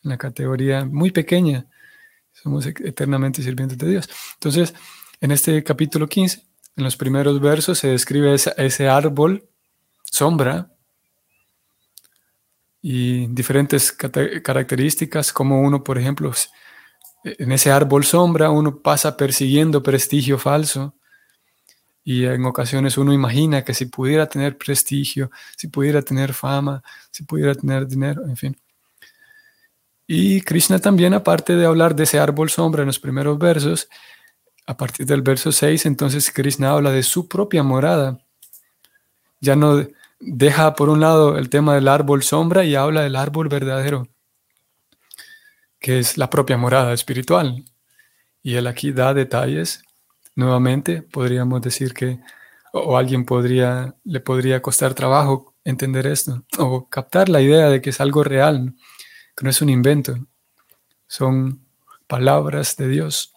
la 0.02 0.18
categoría 0.18 0.84
muy 0.84 1.12
pequeña. 1.12 1.68
Somos 2.34 2.66
eternamente 2.66 3.44
sirvientes 3.44 3.78
de 3.78 3.88
Dios. 3.88 4.10
Entonces, 4.34 4.74
en 5.24 5.32
este 5.32 5.64
capítulo 5.64 6.06
15, 6.06 6.44
en 6.76 6.84
los 6.84 6.98
primeros 6.98 7.40
versos, 7.40 7.80
se 7.80 7.88
describe 7.88 8.34
ese, 8.34 8.90
árbol, 8.90 9.48
sombra, 10.04 10.70
y 12.82 13.28
diferentes 13.28 13.94
características, 13.94 15.32
como 15.32 15.62
uno, 15.62 15.82
por 15.82 15.98
ejemplo, 15.98 16.34
en 17.24 17.54
ese 17.54 17.72
árbol 17.72 18.04
sombra, 18.04 18.50
uno 18.50 18.80
pasa 18.80 19.16
persiguiendo 19.16 19.82
prestigio 19.82 20.38
falso. 20.38 20.94
Y 22.04 22.26
en 22.26 22.44
ocasiones 22.44 22.98
uno 22.98 23.14
imagina 23.14 23.64
que 23.64 23.74
si 23.74 23.86
pudiera 23.86 24.28
tener 24.28 24.58
prestigio, 24.58 25.32
si 25.56 25.70
pudiera 25.70 26.02
tener 26.02 26.34
fama, 26.34 26.84
si 27.12 27.24
pudiera 27.24 27.56
tener 27.56 27.88
dinero, 27.88 28.26
en 28.26 28.36
fin, 28.36 28.58
y 30.06 30.42
Krishna 30.42 30.80
también, 30.80 31.14
aparte 31.14 31.56
de 31.56 31.66
hablar 31.66 31.96
de 31.96 32.04
ese 32.04 32.20
árbol 32.20 32.50
sombra 32.50 32.82
en 32.82 32.88
los 32.88 33.00
primeros 33.00 33.40
versos, 33.40 33.88
a 34.66 34.78
partir 34.78 35.06
del 35.06 35.22
verso 35.22 35.52
6, 35.52 35.86
entonces 35.86 36.32
Krishna 36.32 36.72
habla 36.72 36.92
de 36.92 37.04
su 37.04 37.28
propia 37.28 37.64
morada. 37.64 38.20
Ya 39.40 39.56
no 39.56 39.86
deja 40.20 40.74
por 40.76 40.90
un 40.90 41.02
lado 41.02 41.38
el 41.38 41.50
tema 41.50 41.76
del 41.76 41.88
árbol 41.88 42.24
sombra 42.24 42.64
y 42.64 42.76
habla 42.76 43.02
del 43.02 43.16
árbol 43.16 43.50
verdadero, 43.50 44.08
que 45.80 46.00
es 46.00 46.18
la 46.18 46.30
propia 46.30 46.58
morada 46.58 46.94
espiritual. 46.94 47.66
Y 48.42 48.56
él 48.56 48.68
aquí 48.68 48.92
da 48.92 49.14
detalles. 49.14 49.84
Nuevamente, 50.36 51.02
podríamos 51.02 51.62
decir 51.62 51.94
que, 51.94 52.20
o 52.72 52.98
alguien 52.98 53.26
podría, 53.26 53.96
le 54.04 54.20
podría 54.20 54.62
costar 54.62 54.94
trabajo 54.94 55.54
entender 55.64 56.08
esto, 56.08 56.44
o 56.58 56.90
captar 56.90 57.30
la 57.30 57.42
idea 57.42 57.70
de 57.70 57.82
que 57.82 57.92
es 57.92 58.02
algo 58.02 58.24
real 58.24 58.74
que 59.36 59.44
no 59.44 59.50
es 59.50 59.62
un 59.62 59.70
invento, 59.70 60.16
son 61.08 61.66
palabras 62.08 62.78
de 62.78 62.88
Dios. 62.88 63.33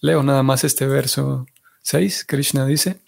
Leo 0.00 0.22
nada 0.22 0.42
más 0.42 0.64
este 0.64 0.86
verso 0.86 1.46
6, 1.82 2.24
Krishna 2.26 2.66
dice, 2.66 3.00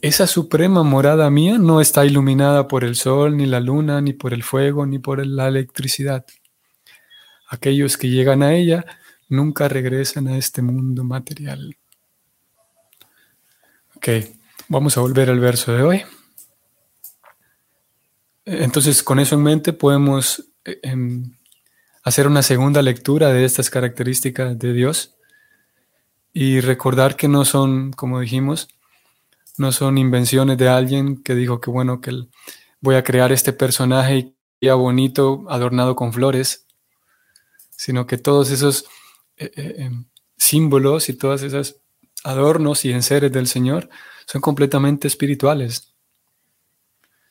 esa 0.00 0.26
suprema 0.26 0.82
morada 0.82 1.30
mía 1.30 1.58
no 1.58 1.80
está 1.80 2.04
iluminada 2.04 2.68
por 2.68 2.84
el 2.84 2.96
sol, 2.96 3.36
ni 3.36 3.46
la 3.46 3.60
luna, 3.60 4.00
ni 4.00 4.12
por 4.12 4.34
el 4.34 4.42
fuego, 4.42 4.84
ni 4.84 4.98
por 4.98 5.24
la 5.24 5.48
electricidad. 5.48 6.26
Aquellos 7.48 7.96
que 7.96 8.08
llegan 8.08 8.42
a 8.42 8.54
ella 8.54 8.84
nunca 9.28 9.68
regresan 9.68 10.28
a 10.28 10.36
este 10.36 10.60
mundo 10.60 11.04
material. 11.04 11.76
Ok, 13.96 14.08
vamos 14.68 14.96
a 14.96 15.00
volver 15.00 15.30
al 15.30 15.40
verso 15.40 15.72
de 15.72 15.82
hoy. 15.82 16.02
Entonces, 18.44 19.02
con 19.02 19.20
eso 19.20 19.36
en 19.36 19.42
mente 19.42 19.72
podemos 19.72 20.50
hacer 22.02 22.26
una 22.26 22.42
segunda 22.42 22.82
lectura 22.82 23.32
de 23.32 23.44
estas 23.44 23.70
características 23.70 24.58
de 24.58 24.72
Dios 24.72 25.13
y 26.34 26.60
recordar 26.60 27.16
que 27.16 27.28
no 27.28 27.46
son, 27.46 27.92
como 27.92 28.20
dijimos, 28.20 28.68
no 29.56 29.72
son 29.72 29.96
invenciones 29.96 30.58
de 30.58 30.68
alguien 30.68 31.22
que 31.22 31.34
dijo 31.34 31.62
que 31.62 31.70
bueno, 31.70 32.02
que 32.02 32.26
voy 32.80 32.96
a 32.96 33.02
crear 33.02 33.32
este 33.32 33.54
personaje 33.54 34.34
ya 34.60 34.74
bonito, 34.74 35.46
adornado 35.48 35.96
con 35.96 36.12
flores, 36.12 36.66
sino 37.70 38.06
que 38.06 38.18
todos 38.18 38.50
esos 38.50 38.84
eh, 39.38 39.50
eh, 39.56 39.74
em, 39.78 40.04
símbolos 40.36 41.08
y 41.08 41.14
todos 41.14 41.42
esos 41.42 41.76
adornos 42.24 42.84
y 42.84 42.92
enseres 42.92 43.32
del 43.32 43.46
Señor 43.46 43.88
son 44.26 44.42
completamente 44.42 45.08
espirituales. 45.08 45.94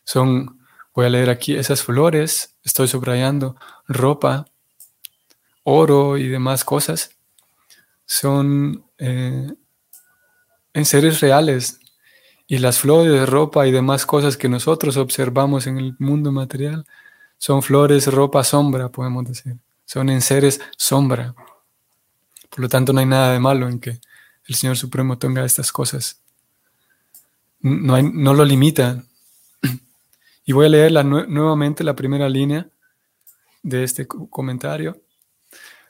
Son 0.04 0.64
Voy 0.96 1.08
a 1.08 1.10
leer 1.10 1.32
aquí 1.32 1.56
esas 1.56 1.82
flores, 1.82 2.56
estoy 2.64 2.88
subrayando 2.88 3.56
ropa, 3.88 4.46
oro 5.64 6.18
y 6.20 6.28
demás 6.28 6.64
cosas. 6.64 7.18
Son 8.06 8.86
eh, 9.06 9.54
en 10.74 10.86
seres 10.86 11.20
reales. 11.20 11.80
Y 12.48 12.58
las 12.60 12.80
flores, 12.80 13.28
ropa 13.28 13.68
y 13.68 13.72
demás 13.72 14.06
cosas 14.06 14.38
que 14.38 14.50
nosotros 14.50 14.98
observamos 14.98 15.68
en 15.68 15.78
el 15.78 15.96
mundo 16.00 16.32
material 16.32 16.86
son 17.38 17.62
flores, 17.62 18.08
ropa, 18.08 18.44
sombra, 18.44 18.90
podemos 18.90 19.26
decir. 19.26 19.58
Son 19.86 20.10
en 20.10 20.22
seres 20.22 20.62
sombra. 20.78 21.36
Por 22.50 22.60
lo 22.60 22.70
tanto, 22.70 22.94
no 22.94 23.02
hay 23.02 23.06
nada 23.06 23.34
de 23.34 23.40
malo 23.40 23.68
en 23.68 23.80
que 23.82 24.00
el 24.46 24.56
Señor 24.56 24.78
Supremo 24.78 25.18
tenga 25.18 25.44
estas 25.44 25.72
cosas. 25.72 26.22
No, 27.60 28.02
no 28.02 28.34
lo 28.34 28.46
limita, 28.46 29.04
y 30.46 30.54
voy 30.54 30.68
a 30.68 30.70
leer 30.70 31.06
nuevamente 31.06 31.84
la 31.84 31.96
primera 31.96 32.30
línea 32.30 32.70
de 33.62 33.84
este 33.84 34.08
comentario. 34.08 35.03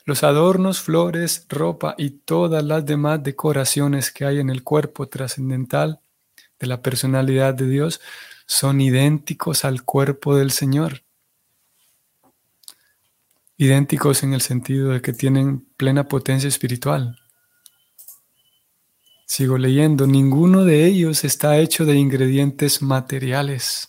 Los 0.06 0.22
adornos, 0.22 0.80
flores, 0.80 1.46
ropa 1.48 1.94
y 1.96 2.10
todas 2.10 2.62
las 2.62 2.84
demás 2.84 3.22
decoraciones 3.22 4.10
que 4.10 4.26
hay 4.26 4.38
en 4.38 4.50
el 4.50 4.62
cuerpo 4.62 5.08
trascendental 5.08 6.00
de 6.58 6.66
la 6.66 6.82
personalidad 6.82 7.54
de 7.54 7.66
Dios 7.66 8.00
son 8.46 8.80
idénticos 8.82 9.64
al 9.64 9.82
cuerpo 9.82 10.36
del 10.36 10.50
Señor. 10.50 11.02
idénticos 13.56 14.24
en 14.24 14.34
el 14.34 14.40
sentido 14.40 14.90
de 14.90 15.00
que 15.00 15.12
tienen 15.12 15.60
plena 15.76 16.08
potencia 16.08 16.48
espiritual. 16.48 17.16
Sigo 19.26 19.58
leyendo, 19.58 20.08
ninguno 20.08 20.64
de 20.64 20.84
ellos 20.86 21.22
está 21.24 21.58
hecho 21.58 21.84
de 21.84 21.94
ingredientes 21.94 22.82
materiales. 22.82 23.88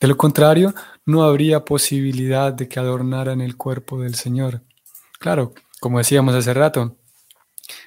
De 0.00 0.08
lo 0.08 0.16
contrario, 0.16 0.74
no 1.06 1.22
habría 1.22 1.64
posibilidad 1.64 2.52
de 2.52 2.68
que 2.68 2.80
adornaran 2.80 3.40
el 3.40 3.56
cuerpo 3.56 4.00
del 4.00 4.14
Señor. 4.14 4.62
Claro, 5.18 5.54
como 5.80 5.98
decíamos 5.98 6.34
hace 6.34 6.52
rato, 6.52 6.96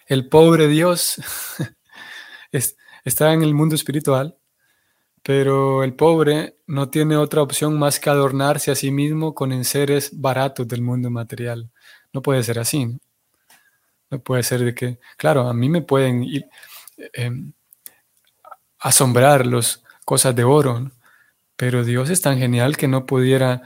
el 0.08 0.28
pobre 0.30 0.68
Dios 0.68 1.16
está 3.04 3.34
en 3.34 3.44
el 3.44 3.54
mundo 3.54 3.76
espiritual, 3.76 4.38
pero 5.22 5.84
el 5.84 5.94
pobre 5.94 6.58
no 6.68 6.90
tiene 6.90 7.18
otra 7.18 7.42
opción 7.42 7.78
más 7.78 8.00
que 8.00 8.10
adornarse 8.10 8.72
a 8.72 8.76
sí 8.76 8.92
mismo 8.92 9.36
con 9.36 9.52
enseres 9.52 10.10
baratos 10.14 10.68
del 10.68 10.82
mundo 10.82 11.10
material. 11.10 11.70
No 12.14 12.22
puede 12.22 12.44
ser 12.44 12.60
así. 12.60 12.98
No, 14.10 14.20
puede 14.20 14.44
ser 14.44 14.62
de 14.62 14.74
que, 14.74 15.00
claro, 15.18 15.48
a 15.50 15.54
mí 15.54 15.68
me 15.70 15.82
pueden 15.82 16.26
em, 17.14 17.52
asombrar 18.80 19.46
las 19.46 19.84
cosas 20.06 20.34
de 20.36 20.44
oro, 20.46 20.92
pero 21.58 21.84
Dios 21.84 22.10
es 22.10 22.22
tan 22.22 22.38
genial 22.38 22.78
que 22.78 22.88
no 22.88 23.06
pudiera, 23.06 23.64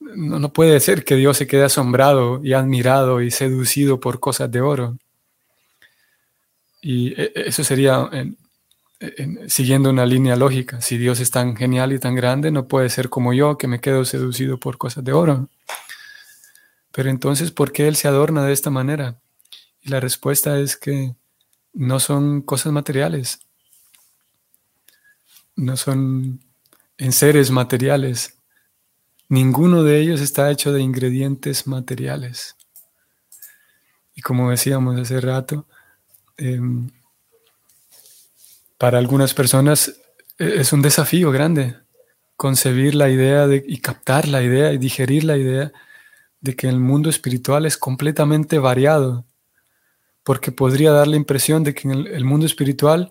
no, 0.00 0.52
puede 0.52 0.80
ser 0.80 1.04
que 1.04 1.14
Dios 1.14 1.36
se 1.36 1.46
quede 1.46 1.64
asombrado 1.64 2.40
y 2.42 2.54
admirado 2.54 3.20
y 3.20 3.30
seducido 3.30 4.00
por 4.00 4.18
cosas 4.18 4.50
de 4.50 4.60
oro. 4.62 4.96
Y 6.80 7.12
e, 7.20 7.32
e, 7.34 7.48
eso 7.48 7.62
sería 7.62 8.10
siguiendo 9.48 9.90
una 9.90 10.06
línea 10.06 10.36
lógica. 10.36 10.80
Si 10.80 10.96
Dios 10.96 11.20
es 11.20 11.30
tan 11.30 11.54
genial 11.56 11.92
y 11.92 11.98
tan 11.98 12.14
grande, 12.14 12.50
no 12.50 12.66
puede 12.66 12.88
ser 12.88 13.10
como 13.10 13.34
yo 13.34 13.58
que 13.58 13.68
me 13.68 13.80
quedo 13.80 14.04
seducido 14.04 14.58
por 14.58 14.78
cosas 14.78 15.04
de 15.04 15.12
oro. 15.12 15.48
Pero 16.92 17.10
entonces, 17.10 17.50
¿por 17.50 17.72
qué 17.72 17.88
Él 17.88 17.96
se 17.96 18.08
adorna 18.08 18.46
de 18.46 18.54
esta 18.54 18.70
manera? 18.70 19.20
Y 19.82 19.90
la 19.90 20.00
respuesta 20.00 20.58
es 20.58 20.76
que 20.76 21.14
no 21.74 22.00
son 22.00 22.40
cosas 22.40 22.72
materiales, 22.72 23.40
no 25.56 25.76
son 25.76 26.40
en 26.98 27.12
seres 27.12 27.50
materiales. 27.50 28.38
Ninguno 29.28 29.82
de 29.82 30.00
ellos 30.00 30.20
está 30.20 30.50
hecho 30.50 30.72
de 30.72 30.82
ingredientes 30.82 31.66
materiales. 31.66 32.56
Y 34.14 34.22
como 34.22 34.50
decíamos 34.50 34.98
hace 34.98 35.20
rato, 35.20 35.66
em, 36.36 36.90
para 38.78 38.98
algunas 38.98 39.34
personas 39.34 39.94
e, 40.38 40.60
es 40.60 40.72
un 40.72 40.82
desafío 40.82 41.30
grande 41.30 41.76
concebir 42.36 42.94
la 42.94 43.08
idea 43.08 43.46
de, 43.46 43.64
y 43.66 43.78
captar 43.78 44.28
la 44.28 44.42
idea 44.42 44.72
y 44.72 44.78
digerir 44.78 45.24
la 45.24 45.36
idea 45.36 45.72
de 46.40 46.54
que 46.54 46.68
el 46.68 46.78
mundo 46.78 47.10
espiritual 47.10 47.66
es 47.66 47.76
completamente 47.78 48.58
variado, 48.58 49.24
porque 50.22 50.52
podría 50.52 50.92
dar 50.92 51.08
la 51.08 51.16
impresión 51.16 51.64
de 51.64 51.74
que 51.74 51.88
en 51.88 52.06
el 52.06 52.24
mundo 52.24 52.46
espiritual, 52.46 53.10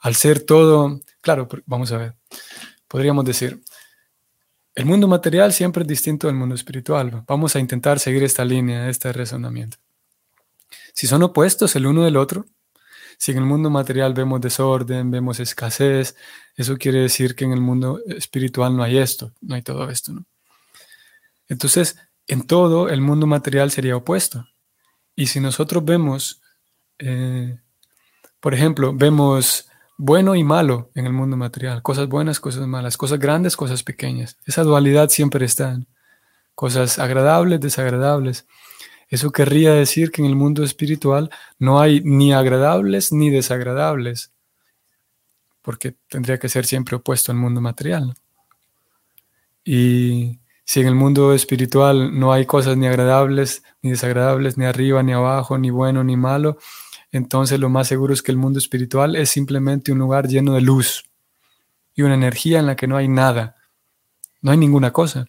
al 0.00 0.14
ser 0.14 0.40
todo, 0.40 1.00
claro, 1.20 1.48
vamos 1.64 1.92
a 1.92 1.98
ver, 1.98 2.14
podríamos 2.96 3.26
decir, 3.26 3.62
el 4.74 4.86
mundo 4.86 5.06
material 5.06 5.52
siempre 5.52 5.82
es 5.82 5.86
distinto 5.86 6.28
del 6.28 6.36
mundo 6.36 6.54
espiritual. 6.54 7.24
Vamos 7.26 7.54
a 7.54 7.60
intentar 7.60 8.00
seguir 8.00 8.22
esta 8.22 8.42
línea, 8.42 8.88
este 8.88 9.12
razonamiento. 9.12 9.76
Si 10.94 11.06
son 11.06 11.22
opuestos 11.22 11.76
el 11.76 11.84
uno 11.84 12.04
del 12.04 12.16
otro, 12.16 12.46
si 13.18 13.32
en 13.32 13.36
el 13.36 13.44
mundo 13.44 13.68
material 13.68 14.14
vemos 14.14 14.40
desorden, 14.40 15.10
vemos 15.10 15.40
escasez, 15.40 16.16
eso 16.56 16.78
quiere 16.78 17.00
decir 17.00 17.34
que 17.34 17.44
en 17.44 17.52
el 17.52 17.60
mundo 17.60 18.00
espiritual 18.06 18.74
no 18.74 18.82
hay 18.82 18.96
esto, 18.96 19.30
no 19.42 19.56
hay 19.56 19.60
todo 19.60 19.90
esto. 19.90 20.14
¿no? 20.14 20.24
Entonces, 21.48 21.98
en 22.26 22.46
todo 22.46 22.88
el 22.88 23.02
mundo 23.02 23.26
material 23.26 23.70
sería 23.70 23.94
opuesto. 23.94 24.48
Y 25.14 25.26
si 25.26 25.38
nosotros 25.38 25.84
vemos, 25.84 26.40
eh, 26.98 27.58
por 28.40 28.54
ejemplo, 28.54 28.94
vemos 28.94 29.68
bueno 29.96 30.34
y 30.34 30.44
malo 30.44 30.90
en 30.94 31.06
el 31.06 31.12
mundo 31.12 31.36
material, 31.36 31.82
cosas 31.82 32.08
buenas, 32.08 32.40
cosas 32.40 32.66
malas, 32.66 32.96
cosas 32.96 33.18
grandes, 33.18 33.56
cosas 33.56 33.82
pequeñas. 33.82 34.36
Esa 34.44 34.62
dualidad 34.62 35.08
siempre 35.08 35.44
está. 35.46 35.78
Cosas 36.54 36.98
agradables, 36.98 37.60
desagradables. 37.60 38.46
Eso 39.08 39.30
querría 39.30 39.72
decir 39.72 40.10
que 40.10 40.22
en 40.22 40.26
el 40.26 40.36
mundo 40.36 40.64
espiritual 40.64 41.30
no 41.58 41.80
hay 41.80 42.00
ni 42.02 42.32
agradables 42.32 43.12
ni 43.12 43.30
desagradables, 43.30 44.32
porque 45.62 45.94
tendría 46.08 46.38
que 46.38 46.48
ser 46.48 46.66
siempre 46.66 46.96
opuesto 46.96 47.30
al 47.30 47.38
mundo 47.38 47.60
material. 47.60 48.14
Y 49.64 50.40
si 50.64 50.80
en 50.80 50.88
el 50.88 50.94
mundo 50.94 51.32
espiritual 51.32 52.18
no 52.18 52.32
hay 52.32 52.46
cosas 52.46 52.76
ni 52.76 52.86
agradables 52.86 53.62
ni 53.82 53.90
desagradables, 53.90 54.58
ni 54.58 54.64
arriba 54.64 55.02
ni 55.02 55.12
abajo, 55.12 55.58
ni 55.58 55.70
bueno 55.70 56.02
ni 56.02 56.16
malo, 56.16 56.58
entonces 57.16 57.58
lo 57.58 57.68
más 57.68 57.88
seguro 57.88 58.12
es 58.12 58.22
que 58.22 58.30
el 58.30 58.38
mundo 58.38 58.58
espiritual 58.58 59.16
es 59.16 59.30
simplemente 59.30 59.90
un 59.90 59.98
lugar 59.98 60.28
lleno 60.28 60.54
de 60.54 60.60
luz 60.60 61.04
y 61.94 62.02
una 62.02 62.14
energía 62.14 62.58
en 62.58 62.66
la 62.66 62.76
que 62.76 62.86
no 62.86 62.96
hay 62.96 63.08
nada, 63.08 63.56
no 64.42 64.50
hay 64.50 64.58
ninguna 64.58 64.92
cosa. 64.92 65.26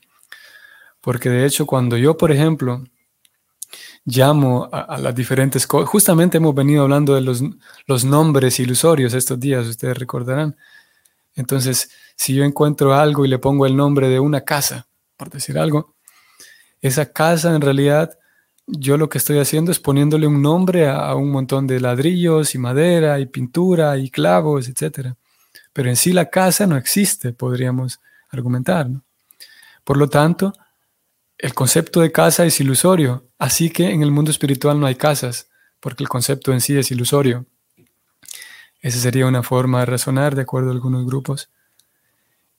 Porque 1.02 1.30
de 1.30 1.46
hecho 1.46 1.66
cuando 1.66 1.96
yo, 1.96 2.18
por 2.18 2.32
ejemplo, 2.32 2.84
llamo 4.04 4.70
a, 4.72 4.98
las 4.98 5.16
diferentes 5.16 5.66
cosas, 5.66 5.90
justamente 5.90 6.38
hemos 6.38 6.54
venido 6.54 6.84
hablando 6.84 7.16
de 7.16 7.22
los, 7.22 7.42
los 7.86 8.04
nombres 8.04 8.60
ilusorios 8.60 9.14
estos 9.14 9.40
días, 9.40 9.66
ustedes 9.66 9.98
recordarán. 9.98 10.58
Entonces, 11.36 11.90
si 12.16 12.36
yo 12.36 12.44
encuentro 12.44 12.94
algo 12.94 13.26
y 13.26 13.30
le 13.30 13.40
pongo 13.40 13.66
el 13.66 13.78
nombre 13.78 14.10
de 14.10 14.20
una 14.20 14.42
casa, 14.42 14.88
por 15.16 15.30
decir 15.30 15.58
algo, 15.58 15.96
esa 16.82 17.12
casa 17.12 17.56
en 17.56 17.62
realidad 17.62 18.18
yo 18.68 18.98
lo 18.98 19.08
que 19.08 19.18
estoy 19.18 19.40
haciendo 19.40 19.72
es 19.72 19.80
poniéndole 19.80 20.28
un 20.28 20.42
nombre 20.42 20.90
a, 20.90 21.16
un 21.16 21.32
montón 21.32 21.68
de 21.68 21.80
ladrillos 21.80 22.54
y 22.54 22.58
madera 22.58 23.20
y 23.20 23.26
pintura 23.26 23.98
y 23.98 24.10
clavos, 24.10 24.68
etc. 24.68 25.14
Pero 25.72 25.90
en 25.90 25.96
sí 25.96 26.12
la 26.12 26.30
casa 26.30 26.68
no 26.68 26.76
existe, 26.76 27.32
podríamos 27.32 28.02
argumentar. 28.30 28.90
Por 29.86 29.98
lo 29.98 30.10
tanto, 30.10 30.54
el 31.38 31.54
concepto 31.54 32.02
de 32.02 32.12
casa 32.12 32.46
es 32.46 32.60
ilusorio, 32.60 33.26
así 33.40 33.70
que 33.70 33.90
en 33.90 34.04
el 34.04 34.12
mundo 34.12 34.32
espiritual 34.32 34.80
no 34.80 34.86
hay 34.86 34.96
casas, 34.96 35.50
porque 35.80 36.04
el 36.04 36.10
concepto 36.10 36.52
en 36.52 36.60
sí 36.60 36.78
es 36.78 36.92
ilusorio. 36.92 37.46
Esa 38.82 39.00
sería 39.00 39.28
una 39.28 39.44
forma 39.44 39.80
de 39.80 39.86
razonar 39.86 40.36
de 40.36 40.42
acuerdo 40.42 40.70
a 40.70 40.74
algunos 40.74 41.06
grupos. 41.06 41.50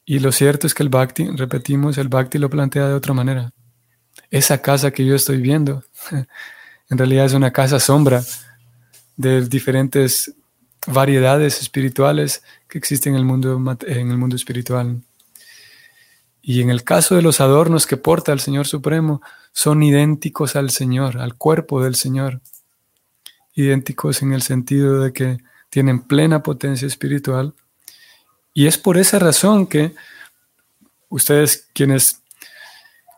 Y 0.06 0.20
lo 0.20 0.32
cierto 0.32 0.66
es 0.66 0.72
que 0.72 0.82
el 0.82 0.88
Bhakti, 0.88 1.28
repetimos, 1.36 1.98
el 1.98 2.08
Bhakti 2.08 2.38
lo 2.38 2.48
plantea 2.48 2.88
de 2.88 2.94
otra 2.94 3.12
manera 3.12 3.52
esa 4.30 4.60
casa 4.60 4.90
que 4.90 5.04
yo 5.04 5.14
estoy 5.14 5.38
viendo, 5.38 5.84
en 6.90 6.98
realidad 6.98 7.26
es 7.26 7.34
una 7.34 7.52
casa 7.52 7.80
sombra 7.80 8.22
de 9.16 9.46
diferentes 9.46 10.34
variedades 10.86 11.60
espirituales 11.60 12.42
que 12.68 12.78
existen 12.78 13.14
en 13.14 13.20
el 13.20 13.24
mundo, 13.24 13.60
en 13.86 14.10
el 14.10 14.18
mundo 14.18 14.36
espiritual. 14.36 15.02
Y 16.40 16.62
en 16.62 16.70
el 16.70 16.82
caso 16.84 17.14
de 17.14 17.22
los 17.22 17.40
adornos 17.40 17.86
que 17.86 17.96
porta 17.96 18.32
el 18.32 18.40
Señor 18.40 18.66
Supremo, 18.66 19.20
son 19.52 19.82
idénticos 19.82 20.56
al 20.56 20.70
Señor, 20.70 21.18
al 21.18 21.34
cuerpo 21.34 21.82
del 21.82 21.94
Señor. 21.94 22.40
Idénticos 23.54 24.22
en 24.22 24.32
el 24.32 24.42
sentido 24.42 25.02
de 25.02 25.12
que 25.12 25.38
tienen 25.68 26.00
plena 26.00 26.42
potencia 26.42 26.86
espiritual. 26.86 27.54
Y 28.54 28.66
es 28.66 28.78
por 28.78 28.98
esa 28.98 29.18
razón 29.18 29.66
que 29.66 29.94
ustedes 31.08 31.68
quienes 31.74 32.22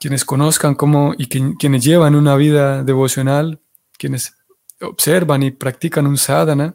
quienes 0.01 0.25
conozcan 0.25 0.75
cómo 0.75 1.15
y 1.17 1.27
quienes 1.29 1.85
llevan 1.85 2.15
una 2.15 2.35
vida 2.35 2.83
devocional, 2.83 3.61
quienes 3.99 4.35
observan 4.81 5.43
y 5.43 5.51
practican 5.51 6.07
un 6.07 6.17
sadhana, 6.17 6.75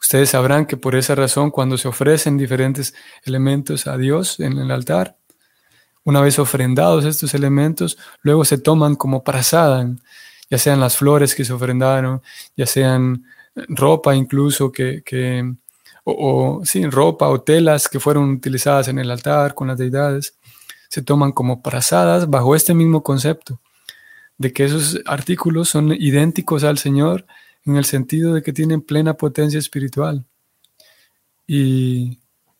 ustedes 0.00 0.30
sabrán 0.30 0.64
que 0.64 0.78
por 0.78 0.96
esa 0.96 1.14
razón 1.14 1.50
cuando 1.50 1.76
se 1.76 1.88
ofrecen 1.88 2.38
diferentes 2.38 2.94
elementos 3.24 3.86
a 3.86 3.98
Dios 3.98 4.40
en 4.40 4.56
el 4.58 4.70
altar, 4.70 5.18
una 6.04 6.22
vez 6.22 6.38
ofrendados 6.38 7.04
estos 7.04 7.34
elementos, 7.34 7.98
luego 8.22 8.46
se 8.46 8.56
toman 8.56 8.96
como 8.96 9.22
prasadan, 9.22 10.00
ya 10.48 10.56
sean 10.56 10.80
las 10.80 10.96
flores 10.96 11.34
que 11.34 11.44
se 11.44 11.52
ofrendaron, 11.52 12.22
ya 12.56 12.64
sean 12.64 13.26
ropa 13.68 14.14
incluso 14.14 14.72
que, 14.72 15.54
o, 16.04 16.62
o 16.62 16.90
ropa 16.90 17.28
o 17.28 17.42
telas 17.42 17.86
que 17.86 18.00
fueron 18.00 18.30
utilizadas 18.30 18.88
en 18.88 18.98
el 18.98 19.10
altar 19.10 19.54
con 19.54 19.68
las 19.68 19.76
deidades 19.76 20.38
se 20.92 21.00
toman 21.00 21.32
como 21.32 21.62
prasadas 21.62 22.28
bajo 22.28 22.54
este 22.54 22.74
mismo 22.74 23.02
concepto, 23.02 23.58
de 24.36 24.52
que 24.52 24.66
esos 24.66 25.00
artículos 25.06 25.70
son 25.70 25.90
idénticos 25.90 26.64
al 26.64 26.76
Señor 26.76 27.24
en 27.64 27.76
el 27.76 27.86
sentido 27.86 28.34
de 28.34 28.42
que 28.42 28.52
tienen 28.52 28.82
plena 28.82 29.14
potencia 29.14 29.58
espiritual. 29.58 30.26
Y 31.46 32.18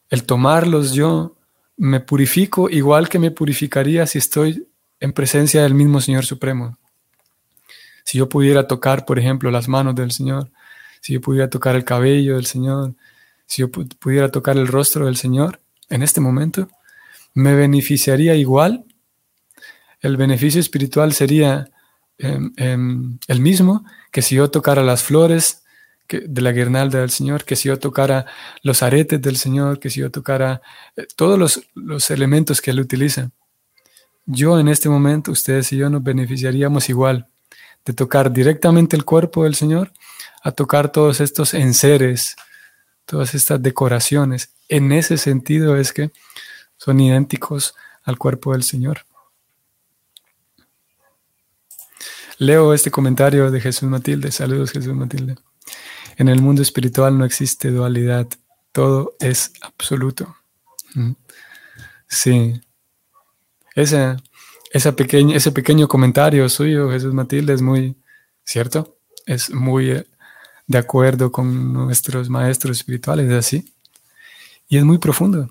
el 0.09 0.25
tomarlos 0.25 0.95
yo 0.95 1.37
me 1.77 2.01
purifico 2.01 2.71
igual 2.71 3.11
que 3.11 3.19
me 3.19 3.33
purificaría 3.33 4.07
si 4.07 4.17
estoy 4.17 4.67
en 4.99 5.13
presencia 5.13 5.63
del 5.63 5.75
mismo 5.75 6.01
Señor 6.01 6.25
Supremo. 6.25 6.79
Si 8.03 8.17
yo 8.17 8.31
pudiera 8.31 8.67
tocar, 8.67 9.05
por 9.05 9.19
ejemplo, 9.19 9.51
las 9.51 9.69
manos 9.69 9.95
del 9.95 10.11
Señor, 10.11 10.51
si 11.03 11.13
yo 11.13 11.21
pudiera 11.21 11.51
tocar 11.51 11.77
el 11.77 11.85
cabello 11.85 12.37
del 12.37 12.47
Señor, 12.47 12.95
si 13.45 13.61
yo 13.61 13.71
pudiera 13.71 14.31
tocar 14.31 14.57
el 14.57 14.69
rostro 14.69 15.05
del 15.05 15.19
Señor 15.19 15.61
en 15.91 16.03
este 16.03 16.23
momento, 16.23 16.71
me 17.35 17.55
beneficiaría 17.55 18.35
igual 18.35 18.85
el 20.03 20.17
beneficio 20.17 20.61
espiritual 20.61 21.13
sería 21.13 21.71
em, 22.19 22.53
em, 22.57 23.19
el 23.29 23.41
mismo 23.41 23.85
que 24.11 24.21
si 24.21 24.35
yo 24.35 24.51
tocara 24.51 24.83
las 24.83 25.03
flores 25.03 25.63
de 26.09 26.43
la 26.43 26.53
guirnalda 26.53 27.01
del 27.01 27.11
Señor, 27.11 27.45
que 27.45 27.57
si 27.57 27.69
yo 27.69 27.79
tocara 27.79 28.27
los 28.63 28.83
aretes 28.83 29.23
del 29.23 29.37
Señor, 29.37 29.79
que 29.79 29.89
si 29.89 30.01
yo 30.01 30.11
tocara 30.11 30.61
eh, 30.97 31.07
todos 31.17 31.39
los, 31.39 31.63
los 31.75 32.11
elementos 32.11 32.61
que 32.61 32.73
Él 32.73 32.81
utiliza. 32.81 33.31
Yo 34.27 34.59
en 34.59 34.69
este 34.69 34.89
momento, 34.89 35.33
ustedes 35.33 35.73
y 35.73 35.79
yo 35.79 35.89
nos 35.89 36.03
beneficiaríamos 36.03 36.89
igual 36.89 37.29
de 37.85 37.93
tocar 37.93 38.31
directamente 38.33 38.95
el 38.97 39.05
cuerpo 39.05 39.45
del 39.45 39.55
Señor 39.55 39.93
a 40.43 40.53
tocar 40.53 40.91
todos 40.93 41.21
estos 41.21 41.55
enseres, 41.55 42.37
todas 43.07 43.35
estas 43.35 43.63
decoraciones. 43.63 44.53
En 44.69 44.93
ese 44.93 45.17
sentido 45.17 45.77
es 45.77 45.93
que 45.93 46.11
son 46.85 46.99
idénticos 46.99 47.77
al 48.03 48.19
cuerpo 48.19 48.55
del 48.55 48.65
Señor. 48.65 49.07
Leo 52.39 52.75
este 52.75 52.91
comentario 52.91 53.53
de 53.53 53.61
Jesús 53.61 53.89
Matilde. 53.89 54.33
Saludos 54.33 54.73
Jesús 54.73 54.93
Matilde. 54.93 55.37
En 56.17 56.29
el 56.29 56.43
mundo 56.43 56.61
espiritual 56.61 57.17
no 57.17 57.25
existe 57.25 57.71
dualidad, 57.71 58.27
todo 58.73 59.15
es 59.21 59.53
absoluto. 59.61 60.37
Mm. 60.95 61.13
Sí. 62.09 62.61
Ese, 63.77 64.17
pequeño 64.93 65.87
comentario 65.87 66.49
suyo, 66.49 66.91
Jesús 66.91 67.15
Matilde, 67.15 67.53
es 67.53 67.63
muy 67.63 67.97
cierto, 68.43 68.99
es 69.25 69.51
muy 69.51 69.93
eh, 69.93 70.07
de 70.67 70.79
acuerdo 70.79 71.31
con 71.31 71.73
nuestros 71.73 72.29
maestros 72.29 72.79
espirituales, 72.79 73.31
es 73.31 73.35
así. 73.35 73.73
Y 74.69 74.79
es 74.79 74.85
muy 74.85 74.99
profundo. 74.99 75.49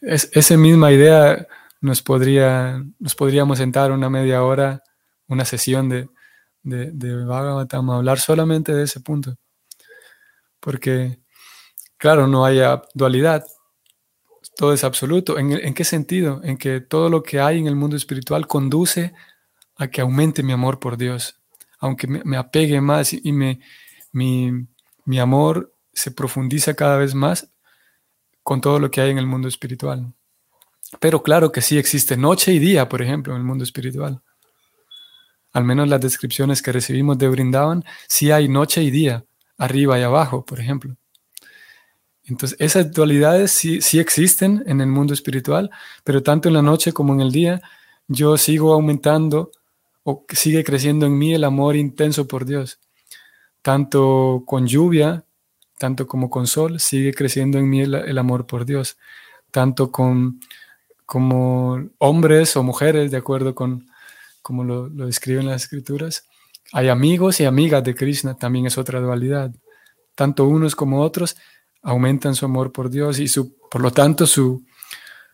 Es, 0.00 0.30
esa 0.32 0.56
misma 0.56 0.92
idea 0.92 1.46
nos, 1.80 2.02
podría, 2.02 2.84
nos 2.98 3.14
podríamos 3.14 3.58
sentar 3.58 3.92
una 3.92 4.10
media 4.10 4.42
hora 4.42 4.82
una 5.28 5.44
sesión 5.44 5.88
de, 5.88 6.08
de, 6.62 6.90
de 6.92 7.24
Bhagavatam, 7.24 7.90
hablar 7.90 8.18
solamente 8.18 8.74
de 8.74 8.84
ese 8.84 9.00
punto. 9.00 9.36
Porque, 10.60 11.18
claro, 11.96 12.26
no 12.26 12.44
haya 12.44 12.82
dualidad, 12.94 13.44
todo 14.56 14.72
es 14.72 14.84
absoluto. 14.84 15.38
¿En, 15.38 15.74
qué 15.74 15.84
sentido? 15.84 16.40
En 16.44 16.56
que 16.58 16.80
todo 16.80 17.08
lo 17.08 17.22
que 17.22 17.40
hay 17.40 17.58
en 17.58 17.66
el 17.66 17.76
mundo 17.76 17.96
espiritual 17.96 18.46
conduce 18.46 19.14
a 19.76 19.88
que 19.88 20.00
aumente 20.00 20.42
mi 20.42 20.52
amor 20.52 20.78
por 20.78 20.96
Dios, 20.96 21.40
aunque 21.78 22.06
me, 22.06 22.36
apegue 22.36 22.80
más 22.80 23.12
y 23.12 23.32
me, 23.32 23.60
mi, 24.12 24.52
mi 25.04 25.18
amor 25.18 25.74
se 25.92 26.10
profundiza 26.10 26.74
cada 26.74 26.96
vez 26.96 27.14
más 27.14 27.51
con 28.42 28.60
todo 28.60 28.78
lo 28.78 28.90
que 28.90 29.00
hay 29.00 29.10
en 29.10 29.18
el 29.18 29.26
mundo 29.26 29.48
espiritual. 29.48 30.12
Pero 31.00 31.22
claro 31.22 31.52
que 31.52 31.62
sí 31.62 31.78
existe 31.78 32.16
noche 32.16 32.52
y 32.52 32.58
día, 32.58 32.88
por 32.88 33.02
ejemplo, 33.02 33.32
en 33.34 33.40
el 33.40 33.46
mundo 33.46 33.64
espiritual 33.64 34.22
al 35.52 35.64
menos 35.64 35.88
las 35.88 36.00
descripciones 36.00 36.62
que 36.62 36.72
recibimos 36.72 37.18
de 37.18 37.28
Brindavan, 37.28 37.84
sí 38.08 38.30
hay 38.30 38.48
noche 38.48 38.82
y 38.82 38.90
día, 38.90 39.24
arriba 39.58 39.98
y 39.98 40.02
abajo, 40.02 40.44
por 40.44 40.60
ejemplo. 40.60 40.96
Entonces, 42.24 42.56
esas 42.60 42.90
dualidades 42.92 43.50
sí, 43.50 43.80
sí 43.80 43.98
existen 43.98 44.62
en 44.66 44.80
el 44.80 44.86
mundo 44.86 45.12
espiritual, 45.12 45.70
pero 46.04 46.22
tanto 46.22 46.48
en 46.48 46.54
la 46.54 46.62
noche 46.62 46.92
como 46.92 47.12
en 47.12 47.20
el 47.20 47.32
día, 47.32 47.60
yo 48.08 48.36
sigo 48.36 48.72
aumentando 48.72 49.50
o 50.04 50.24
sigue 50.30 50.64
creciendo 50.64 51.06
en 51.06 51.18
mí 51.18 51.34
el 51.34 51.44
amor 51.44 51.76
intenso 51.76 52.26
por 52.26 52.46
Dios. 52.46 52.78
Tanto 53.60 54.44
con 54.46 54.66
lluvia, 54.66 55.24
tanto 55.82 56.06
como 56.06 56.30
con 56.30 56.46
sol, 56.46 56.78
sigue 56.78 57.12
creciendo 57.12 57.58
en 57.58 57.68
mí 57.68 57.80
el, 57.80 58.16
amor 58.16 58.46
por 58.46 58.64
Dios. 58.64 58.98
Tanto 59.50 59.90
con 59.90 60.38
como 61.06 61.88
hombres 61.98 62.56
o 62.56 62.62
mujeres, 62.62 63.10
de 63.10 63.16
acuerdo 63.16 63.52
con, 63.56 63.88
como 64.42 64.62
lo, 64.62 64.88
describen 64.88 65.48
las 65.48 65.64
escrituras. 65.64 66.28
Hay 66.72 66.88
amigos 66.88 67.40
y 67.40 67.46
amigas 67.46 67.82
de 67.82 67.96
Krishna, 67.96 68.36
también 68.36 68.66
es 68.66 68.78
otra 68.78 69.00
dualidad. 69.00 69.50
Tanto 70.14 70.46
unos 70.46 70.76
como 70.76 71.00
otros 71.00 71.36
aumentan 71.82 72.36
su 72.36 72.44
amor 72.44 72.70
por 72.70 72.88
Dios 72.88 73.18
y 73.18 73.26
su, 73.26 73.58
por 73.68 73.80
lo 73.80 73.90
tanto 73.90 74.28
su, 74.28 74.64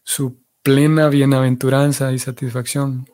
su 0.03 0.41
plena 0.63 1.11
bienaventuranza 1.11 2.11
y 2.11 2.19
satisfacción. 2.19 3.07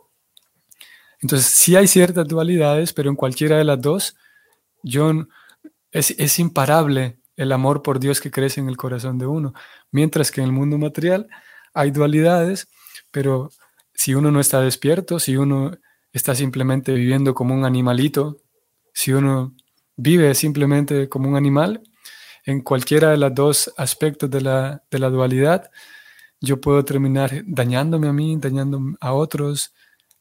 Entonces, 1.20 1.48
sí 1.48 1.74
hay 1.74 1.88
ciertas 1.88 2.28
dualidades, 2.28 2.92
pero 2.92 3.10
en 3.10 3.16
cualquiera 3.16 3.58
de 3.58 3.64
las 3.64 3.80
dos, 3.80 4.14
yo, 4.84 5.10
es, 5.90 6.12
es 6.12 6.38
imparable 6.38 7.18
el 7.36 7.52
amor 7.52 7.82
por 7.82 8.00
Dios 8.00 8.20
que 8.20 8.30
crece 8.30 8.60
en 8.60 8.68
el 8.68 8.76
corazón 8.76 9.18
de 9.18 9.26
uno. 9.26 9.54
Mientras 9.90 10.30
que 10.30 10.40
en 10.40 10.46
el 10.46 10.52
mundo 10.52 10.78
material 10.78 11.28
hay 11.72 11.90
dualidades, 11.90 12.68
pero 13.10 13.50
si 13.94 14.14
uno 14.14 14.30
no 14.30 14.40
está 14.40 14.60
despierto, 14.60 15.18
si 15.18 15.36
uno 15.36 15.72
está 16.12 16.34
simplemente 16.34 16.92
viviendo 16.92 17.34
como 17.34 17.54
un 17.54 17.64
animalito, 17.64 18.38
si 18.92 19.12
uno 19.12 19.54
vive 19.96 20.34
simplemente 20.34 21.08
como 21.08 21.28
un 21.28 21.36
animal, 21.36 21.82
en 22.44 22.60
cualquiera 22.60 23.10
de 23.10 23.16
los 23.16 23.34
dos 23.34 23.72
aspectos 23.76 24.30
de 24.30 24.40
la, 24.40 24.82
dualidad, 24.90 25.70
yo 26.40 26.60
puedo 26.60 26.84
terminar 26.84 27.42
dañándome 27.46 28.08
a 28.08 28.12
mí, 28.12 28.36
dañando 28.36 28.80
a 29.00 29.14
otros, 29.14 29.72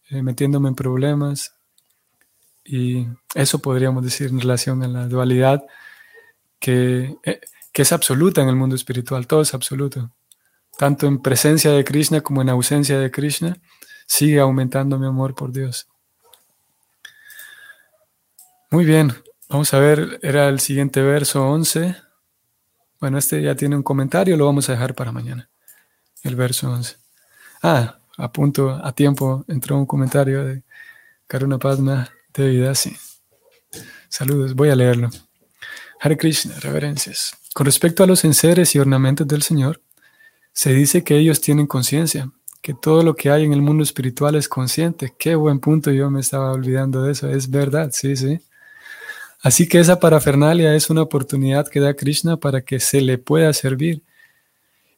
eh, 0.10 0.21
metiéndome 0.21 0.69
en 0.69 0.76
problemas. 0.76 1.56
Y 2.63 3.08
eso 3.36 3.60
podríamos 3.60 4.04
decir 4.06 4.30
en 4.30 4.39
relación 4.39 4.84
a 4.84 4.88
la 4.88 5.08
dualidad 5.08 5.63
que, 6.63 7.17
eh, 7.23 7.41
que 7.73 7.82
es 7.82 7.91
absoluta 7.91 8.41
en 8.41 8.47
el 8.47 8.56
mundo 8.56 8.76
espiritual, 8.76 9.28
todo 9.28 9.41
es 9.41 9.54
absoluto 9.54 10.13
tanto 10.78 11.08
en 11.08 11.19
presencia 11.19 11.71
de 11.71 11.84
Krishna 11.84 12.21
como 12.21 12.41
en 12.41 12.49
ausencia 12.49 12.99
de 12.99 13.12
Krishna, 13.12 13.58
sigue 14.06 14.39
aumentando 14.39 14.97
mi 14.97 15.08
amor 15.08 15.36
por 15.36 15.52
Dios. 15.52 15.88
Muy 18.71 18.86
bien, 18.86 19.13
vamos 19.49 19.73
a 19.73 19.80
ver, 19.80 20.19
era 20.23 20.49
el 20.49 20.60
siguiente 20.60 21.02
verso 21.02 21.47
11. 21.47 21.95
Bueno, 22.99 23.17
este 23.17 23.41
ya 23.41 23.56
tiene 23.56 23.76
un 23.76 23.84
comentario, 23.84 24.36
lo 24.36 24.45
vamos 24.45 24.69
a 24.69 24.73
dejar 24.73 24.95
para 24.95 25.12
mañana. 25.12 25.49
El 26.23 26.36
verso 26.36 26.71
11. 26.71 26.97
Ah, 27.62 27.99
a 28.17 28.32
punto, 28.32 28.71
a 28.71 28.91
tiempo, 28.93 29.45
entró 29.47 29.78
un 29.78 29.86
comentario 29.86 30.43
de 30.43 30.63
Karuna 31.28 31.60
Padma 31.60 32.10
de 32.34 32.49
Vidasi. 32.49 32.95
Saludos, 34.10 34.56
voy 34.56 34.69
a 34.69 34.76
leerlo. 34.76 35.10
Hare 36.05 36.17
Krishna, 36.17 36.59
reverencias. 36.59 37.37
Con 37.53 37.65
respecto 37.65 38.03
a 38.03 38.07
los 38.07 38.25
enseres 38.25 38.75
y 38.75 38.79
ornamentos 38.79 39.25
del 39.25 39.41
Señor, 39.41 39.79
se 40.51 40.73
dice 40.73 41.01
que 41.01 41.17
ellos 41.17 41.39
tienen 41.39 41.65
conciencia, 41.65 42.29
que 42.61 42.73
todo 42.73 43.03
lo 43.03 43.15
que 43.15 43.29
hay 43.29 43.45
en 43.45 43.53
el 43.53 43.61
mundo 43.61 43.83
espiritual 43.83 44.35
es 44.35 44.49
consciente. 44.49 45.13
Qué 45.17 45.35
buen 45.35 45.61
punto, 45.61 45.91
yo 45.91 46.11
me 46.11 46.19
estaba 46.19 46.51
olvidando 46.51 47.03
de 47.03 47.13
eso. 47.13 47.29
Es 47.29 47.49
verdad, 47.49 47.91
sí, 47.93 48.17
sí. 48.17 48.41
Así 49.41 49.65
que 49.65 49.79
esa 49.79 50.01
parafernalia 50.01 50.75
es 50.75 50.89
una 50.89 51.03
oportunidad 51.03 51.69
que 51.69 51.79
da 51.79 51.93
Krishna 51.93 52.35
para 52.35 52.59
que 52.65 52.81
se 52.81 52.99
le 52.99 53.17
pueda 53.17 53.53
servir. 53.53 54.03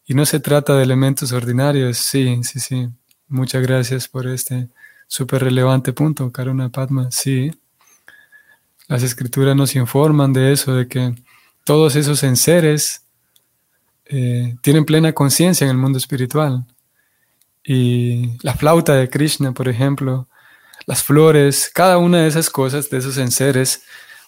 Y 0.08 0.16
no 0.16 0.26
se 0.26 0.40
trata 0.40 0.76
de 0.76 0.82
elementos 0.82 1.32
ordinarios. 1.34 2.00
Sí, 2.00 2.40
sí, 2.42 2.60
sí. 2.60 2.90
Muchas 3.28 3.62
gracias 3.62 4.08
por 4.08 4.26
este 4.26 4.70
súper 5.06 5.44
relevante 5.44 5.94
punto, 5.94 6.32
Karuna 6.32 6.70
Padma. 6.70 7.12
Sí. 7.12 7.52
Las 8.88 9.04
escrituras 9.04 9.56
nos 9.56 9.76
informan 9.76 10.34
de 10.34 10.52
eso, 10.52 10.76
de 10.76 10.88
que 10.88 11.16
todos 11.64 11.96
esos 11.96 12.24
enseres 12.24 13.04
eh, 14.06 14.56
tienen 14.62 14.86
plena 14.86 15.14
conciencia 15.14 15.66
en 15.66 15.72
el 15.72 15.78
mundo 15.78 15.98
espiritual. 15.98 16.66
Y 17.64 18.38
la 18.44 18.54
flauta 18.54 18.94
de 18.94 19.10
Krishna, 19.10 19.54
por 19.54 19.68
ejemplo, 19.68 20.30
las 20.86 21.04
flores, 21.04 21.72
cada 21.74 21.98
una 21.98 22.22
de 22.22 22.28
esas 22.28 22.50
cosas, 22.50 22.90
de 22.92 23.00
esos 23.00 23.18
enseres, 23.18 23.84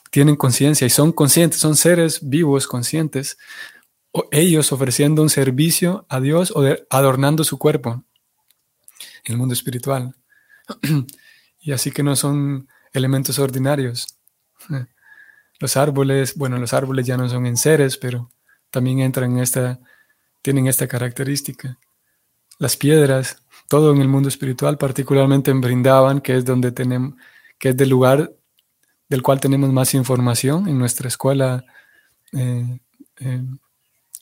tienen 0.09 0.35
conciencia 0.35 0.87
y 0.87 0.89
son 0.89 1.11
conscientes, 1.11 1.59
son 1.59 1.75
seres 1.75 2.27
vivos, 2.27 2.65
conscientes, 2.65 3.37
o 4.11 4.27
ellos 4.31 4.71
ofreciendo 4.71 5.21
un 5.21 5.29
servicio 5.29 6.07
a 6.09 6.19
Dios 6.19 6.51
o 6.55 6.63
adornando 6.89 7.43
su 7.43 7.59
cuerpo 7.59 8.03
en 9.25 9.33
el 9.33 9.37
mundo 9.37 9.53
espiritual. 9.53 10.15
y 11.59 11.71
así 11.71 11.91
que 11.91 12.01
no 12.01 12.15
son 12.15 12.67
elementos 12.93 13.37
ordinarios. 13.37 14.16
Los 15.59 15.77
árboles, 15.77 16.35
bueno, 16.35 16.57
los 16.57 16.73
árboles 16.73 17.05
ya 17.05 17.17
no 17.17 17.27
son 17.29 17.45
enseres, 17.45 17.97
pero 17.97 18.29
también 18.69 18.99
entran 18.99 19.31
en 19.31 19.39
esta, 19.39 19.79
tienen 20.41 20.67
esta 20.67 20.87
característica. 20.87 21.77
Las 22.59 22.77
piedras, 22.77 23.43
todo 23.67 23.91
en 23.91 24.01
el 24.01 24.07
mundo 24.07 24.29
espiritual, 24.29 24.77
particularmente 24.77 25.51
en 25.51 25.61
Brindavan, 25.61 26.21
que 26.21 26.37
es 26.37 26.45
donde 26.45 26.71
tenemos, 26.71 27.15
que 27.57 27.69
es 27.69 27.77
del 27.77 27.89
lugar 27.89 28.31
del 29.09 29.21
cual 29.21 29.39
tenemos 29.39 29.71
más 29.71 29.93
información 29.93 30.67
en 30.67 30.77
nuestra 30.77 31.07
escuela 31.07 31.63
eh, 32.33 32.79
eh, 33.19 33.43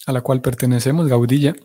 a 0.05 0.11
la 0.11 0.21
cual 0.21 0.41
pertenecemos, 0.41 1.07
Gaudilla. 1.07 1.55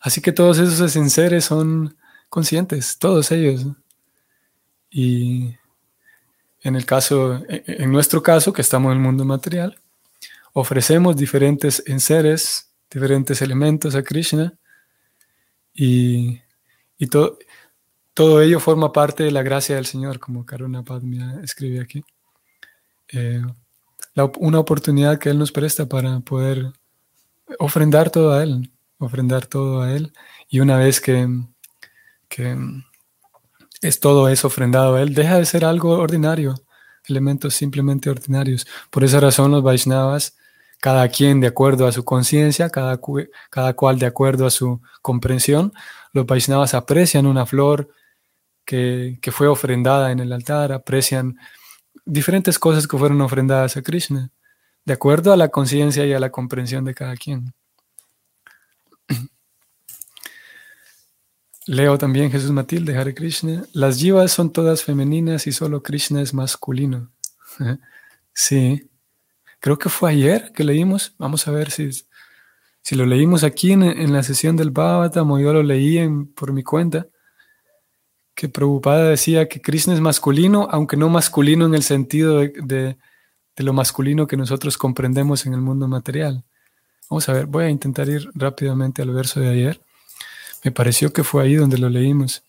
Así 0.00 0.20
que 0.20 0.32
todos 0.32 0.58
esos 0.58 0.94
enseres 0.96 1.46
son 1.46 1.96
conscientes, 2.28 2.98
todos 2.98 3.32
ellos. 3.32 3.66
Y 4.90 5.56
en 6.64 6.76
el 6.76 6.86
caso, 6.86 7.44
en 7.48 7.92
nuestro 7.92 8.22
caso, 8.22 8.52
que 8.52 8.62
estamos 8.62 8.90
en 8.90 8.98
el 8.98 9.04
mundo 9.04 9.24
material, 9.24 9.78
ofrecemos 10.54 11.14
diferentes 11.14 11.82
enseres, 11.86 12.72
diferentes 12.90 13.42
elementos 13.42 13.94
a 13.94 14.02
Krishna 14.02 14.54
y, 15.74 16.40
todo 18.14 18.40
ello 18.40 18.60
forma 18.60 18.92
parte 18.92 19.24
de 19.24 19.30
la 19.30 19.42
gracia 19.42 19.74
del 19.76 19.86
Señor, 19.86 20.18
como 20.18 20.46
Karuna 20.46 20.84
Padmia 20.84 21.40
escribe 21.42 21.80
aquí. 21.80 22.02
Eh, 23.08 23.42
una 24.38 24.60
oportunidad 24.60 25.18
que 25.18 25.30
Él 25.30 25.38
nos 25.38 25.52
presta 25.52 25.86
para 25.86 26.20
poder 26.20 26.72
ofrendar 27.58 28.10
todo 28.10 28.32
a 28.32 28.42
Él, 28.42 28.70
ofrendar 28.98 29.46
todo 29.46 29.82
a 29.82 29.92
Él. 29.92 30.12
Y 30.48 30.60
una 30.60 30.78
vez 30.78 31.00
que, 31.00 31.28
que 32.28 32.56
es 33.84 34.00
todo 34.00 34.28
eso 34.28 34.46
ofrendado 34.46 34.96
a 34.96 35.02
Él, 35.02 35.14
deja 35.14 35.38
de 35.38 35.44
ser 35.44 35.64
algo 35.64 35.90
ordinario, 35.90 36.54
elementos 37.06 37.54
simplemente 37.54 38.08
ordinarios. 38.08 38.66
Por 38.90 39.04
esa 39.04 39.20
razón 39.20 39.50
los 39.50 39.62
Vaishnavas, 39.62 40.36
cada 40.80 41.06
quien 41.08 41.40
de 41.40 41.48
acuerdo 41.48 41.86
a 41.86 41.92
su 41.92 42.04
conciencia, 42.04 42.70
cada, 42.70 42.98
cada 43.50 43.74
cual 43.74 43.98
de 43.98 44.06
acuerdo 44.06 44.46
a 44.46 44.50
su 44.50 44.80
comprensión, 45.02 45.72
los 46.12 46.24
Vaishnavas 46.26 46.72
aprecian 46.74 47.26
una 47.26 47.44
flor 47.44 47.90
que, 48.64 49.18
que 49.20 49.32
fue 49.32 49.48
ofrendada 49.48 50.12
en 50.12 50.20
el 50.20 50.32
altar, 50.32 50.72
aprecian 50.72 51.36
diferentes 52.06 52.58
cosas 52.58 52.86
que 52.86 52.96
fueron 52.96 53.20
ofrendadas 53.20 53.76
a 53.76 53.82
Krishna, 53.82 54.30
de 54.84 54.92
acuerdo 54.94 55.32
a 55.32 55.36
la 55.36 55.48
conciencia 55.48 56.06
y 56.06 56.12
a 56.12 56.20
la 56.20 56.30
comprensión 56.30 56.84
de 56.84 56.94
cada 56.94 57.16
quien. 57.16 57.52
Leo 61.66 61.96
también 61.96 62.30
Jesús 62.30 62.50
Matilde, 62.50 62.96
Hare 62.96 63.14
Krishna. 63.14 63.64
Las 63.72 63.98
jivas 63.98 64.32
son 64.32 64.52
todas 64.52 64.82
femeninas 64.82 65.46
y 65.46 65.52
solo 65.52 65.82
Krishna 65.82 66.22
es 66.22 66.34
masculino. 66.34 67.10
Sí, 68.36 68.90
creo 69.60 69.78
que 69.78 69.88
fue 69.88 70.10
ayer 70.10 70.50
que 70.52 70.64
leímos. 70.64 71.14
Vamos 71.18 71.46
a 71.46 71.52
ver 71.52 71.70
si, 71.70 71.88
si 72.82 72.96
lo 72.96 73.06
leímos 73.06 73.44
aquí 73.44 73.70
en, 73.70 74.12
la 74.12 74.24
sesión 74.24 74.56
del 74.56 74.72
Bhagavatam 74.72 75.30
o 75.30 75.38
yo 75.38 75.52
lo 75.52 75.62
leí 75.62 76.04
por 76.34 76.52
mi 76.52 76.64
cuenta 76.64 77.06
que 78.34 78.48
Prabhupada 78.48 79.08
decía 79.08 79.48
que 79.48 79.62
Krishna 79.62 79.94
es 79.94 80.00
masculino, 80.00 80.68
aunque 80.70 80.96
no 80.96 81.08
masculino 81.08 81.66
en 81.66 81.74
el 81.74 81.82
sentido 81.82 82.40
de, 82.40 82.98
lo 83.56 83.72
masculino 83.72 84.26
que 84.26 84.36
nosotros 84.36 84.76
comprendemos 84.76 85.46
en 85.46 85.54
el 85.54 85.60
mundo 85.60 85.86
material. 85.86 86.44
Vamos 87.08 87.28
a 87.28 87.32
ver, 87.32 87.46
voy 87.46 87.64
a 87.64 87.70
intentar 87.70 88.08
ir 88.08 88.28
rápidamente 88.34 89.02
al 89.02 89.12
verso 89.12 89.38
de 89.40 89.48
ayer. 89.48 89.80
Me 90.64 90.72
pareció 90.72 91.12
que 91.12 91.22
fue 91.22 91.44
ahí 91.44 91.54
donde 91.54 91.78
lo 91.78 91.90
leímos. 91.90 92.42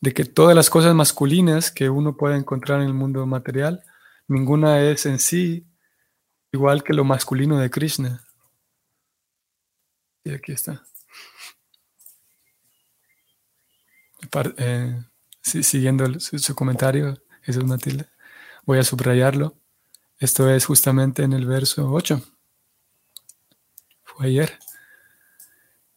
De 0.00 0.12
que 0.12 0.24
todas 0.24 0.54
las 0.54 0.68
cosas 0.68 0.94
masculinas 0.94 1.70
que 1.70 1.88
uno 1.88 2.16
puede 2.16 2.36
encontrar 2.36 2.80
en 2.80 2.88
el 2.88 2.94
mundo 2.94 3.24
material, 3.24 3.84
ninguna 4.26 4.82
es 4.82 5.06
en 5.06 5.20
sí 5.20 5.64
igual 6.52 6.82
que 6.82 6.92
lo 6.92 7.04
masculino 7.04 7.58
de 7.58 7.70
Krishna. 7.70 8.24
Y 10.24 10.32
aquí 10.32 10.52
está. 10.52 10.84
Eh, 14.58 15.02
siguiendo 15.40 16.18
su, 16.18 16.54
comentario, 16.56 17.22
Jesús 17.42 17.64
Matilde, 17.64 18.08
voy 18.64 18.78
a 18.78 18.82
subrayarlo. 18.82 19.54
Esto 20.18 20.50
es 20.50 20.66
justamente 20.66 21.22
en 21.22 21.32
el 21.32 21.46
verso 21.46 21.92
8. 21.92 22.20
Fue 24.02 24.26
ayer. 24.26 24.58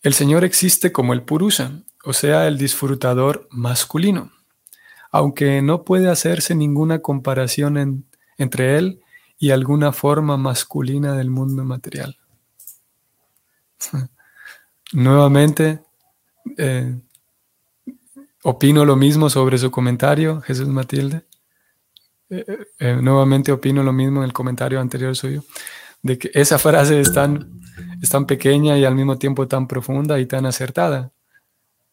El 0.01 0.13
Señor 0.13 0.43
existe 0.43 0.91
como 0.91 1.13
el 1.13 1.23
Purusa, 1.23 1.83
o 2.05 2.13
sea, 2.13 2.47
el 2.47 2.57
disfrutador 2.57 3.47
masculino, 3.51 4.31
aunque 5.11 5.61
no 5.61 5.83
puede 5.83 6.09
hacerse 6.09 6.55
ninguna 6.55 6.99
comparación 6.99 8.05
entre 8.37 8.77
él 8.77 9.01
y 9.37 9.51
alguna 9.51 9.91
forma 9.91 10.37
masculina 10.37 11.13
del 11.15 11.29
mundo 11.29 11.63
material. 11.63 12.17
Nuevamente, 14.93 15.81
eh, 16.57 16.99
opino 18.43 18.85
lo 18.85 18.95
mismo 18.95 19.29
sobre 19.29 19.57
su 19.57 19.69
comentario, 19.69 20.41
Jesús 20.41 20.67
Matilde. 20.67 21.25
Eh, 22.29 22.45
eh, 22.79 22.99
nuevamente 23.01 23.51
opino 23.51 23.81
lo 23.81 23.91
mismo 23.91 24.19
en 24.19 24.25
el 24.25 24.33
comentario 24.33 24.79
anterior 24.79 25.15
suyo, 25.15 25.43
de 26.01 26.17
que 26.17 26.31
esa 26.33 26.59
frase 26.59 26.99
es 26.99 27.13
tan, 27.13 27.61
es 28.01 28.09
tan 28.09 28.25
pequeña 28.25 28.77
y 28.77 28.85
al 28.85 28.95
mismo 28.95 29.17
tiempo 29.17 29.47
tan 29.47 29.67
profunda 29.67 30.19
y 30.19 30.25
tan 30.25 30.45
acertada. 30.45 31.11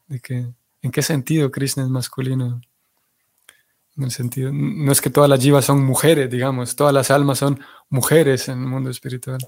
De 0.06 0.20
que, 0.20 0.46
¿En 0.86 0.92
qué 0.92 1.02
sentido 1.02 1.50
Krishna 1.50 1.82
es 1.82 1.88
masculino? 1.88 2.60
En 3.96 4.04
el 4.04 4.12
sentido, 4.12 4.52
no 4.52 4.92
es 4.92 5.00
que 5.00 5.10
todas 5.10 5.28
las 5.28 5.40
jivas 5.40 5.64
son 5.64 5.84
mujeres, 5.84 6.30
digamos, 6.30 6.76
todas 6.76 6.94
las 6.94 7.10
almas 7.10 7.38
son 7.38 7.58
mujeres 7.88 8.48
en 8.48 8.60
el 8.60 8.66
mundo 8.66 8.90
espiritual, 8.90 9.40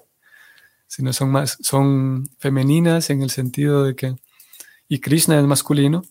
sino 0.88 1.12
son 1.12 1.31
más, 1.31 1.59
son 1.61 2.29
femeninas 2.38 3.11
en 3.11 3.23
el 3.23 3.31
sentido 3.31 3.85
de 3.85 3.94
que, 3.94 4.16
y 4.88 4.99
Krishna 4.99 5.38
es 5.38 5.44
masculino, 5.44 6.03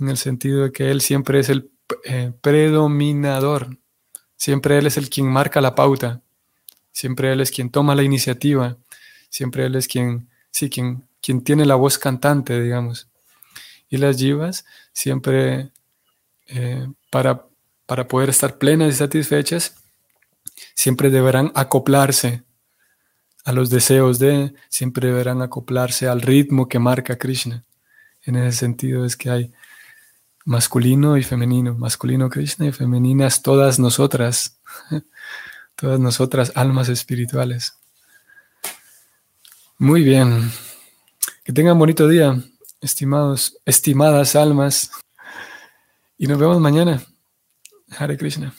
en 0.00 0.08
el 0.08 0.16
sentido 0.16 0.64
de 0.64 0.72
que 0.72 0.90
Él 0.90 1.00
siempre 1.00 1.38
es 1.38 1.48
el 1.48 1.70
eh, 2.04 2.32
predominador, 2.40 3.78
siempre 4.36 4.78
Él 4.78 4.86
es 4.86 4.96
el 4.96 5.10
quien 5.10 5.28
marca 5.28 5.60
la 5.60 5.76
pauta, 5.76 6.22
siempre 6.96 7.30
Él 7.30 7.42
es 7.42 7.50
quien 7.50 7.68
toma 7.68 7.94
la 7.94 8.02
iniciativa, 8.02 8.78
siempre 9.28 9.66
Él 9.66 9.74
es 9.74 9.86
quien, 9.86 10.30
sí, 10.50 10.70
quien, 10.70 11.06
quien 11.20 11.44
tiene 11.44 11.66
la 11.66 11.74
voz 11.74 11.98
cantante, 11.98 12.58
digamos. 12.58 13.06
Y 13.90 13.98
las 13.98 14.16
yivas 14.16 14.64
siempre, 14.94 15.72
eh, 16.46 16.88
para, 17.10 17.44
para 17.84 18.08
poder 18.08 18.30
estar 18.30 18.56
plenas 18.56 18.94
y 18.94 18.96
satisfechas, 18.96 19.76
siempre 20.74 21.10
deberán 21.10 21.52
acoplarse 21.54 22.44
a 23.44 23.52
los 23.52 23.68
deseos 23.68 24.18
de, 24.18 24.54
siempre 24.70 25.08
deberán 25.08 25.42
acoplarse 25.42 26.08
al 26.08 26.22
ritmo 26.22 26.66
que 26.66 26.78
marca 26.78 27.18
Krishna. 27.18 27.62
En 28.22 28.36
ese 28.36 28.56
sentido 28.56 29.04
es 29.04 29.18
que 29.18 29.28
hay 29.28 29.52
masculino 30.46 31.18
y 31.18 31.22
femenino, 31.22 31.74
masculino 31.74 32.30
Krishna 32.30 32.66
y 32.66 32.72
femeninas 32.72 33.42
todas 33.42 33.78
nosotras, 33.78 34.58
todas 35.76 36.00
nosotras 36.00 36.52
almas 36.54 36.88
espirituales. 36.88 37.78
Muy 39.78 40.02
bien. 40.02 40.50
Que 41.44 41.52
tengan 41.52 41.78
bonito 41.78 42.08
día, 42.08 42.42
estimados, 42.80 43.58
estimadas 43.64 44.34
almas. 44.34 44.90
Y 46.18 46.26
nos 46.26 46.38
vemos 46.38 46.58
mañana. 46.60 47.02
Hare 47.96 48.16
Krishna. 48.16 48.52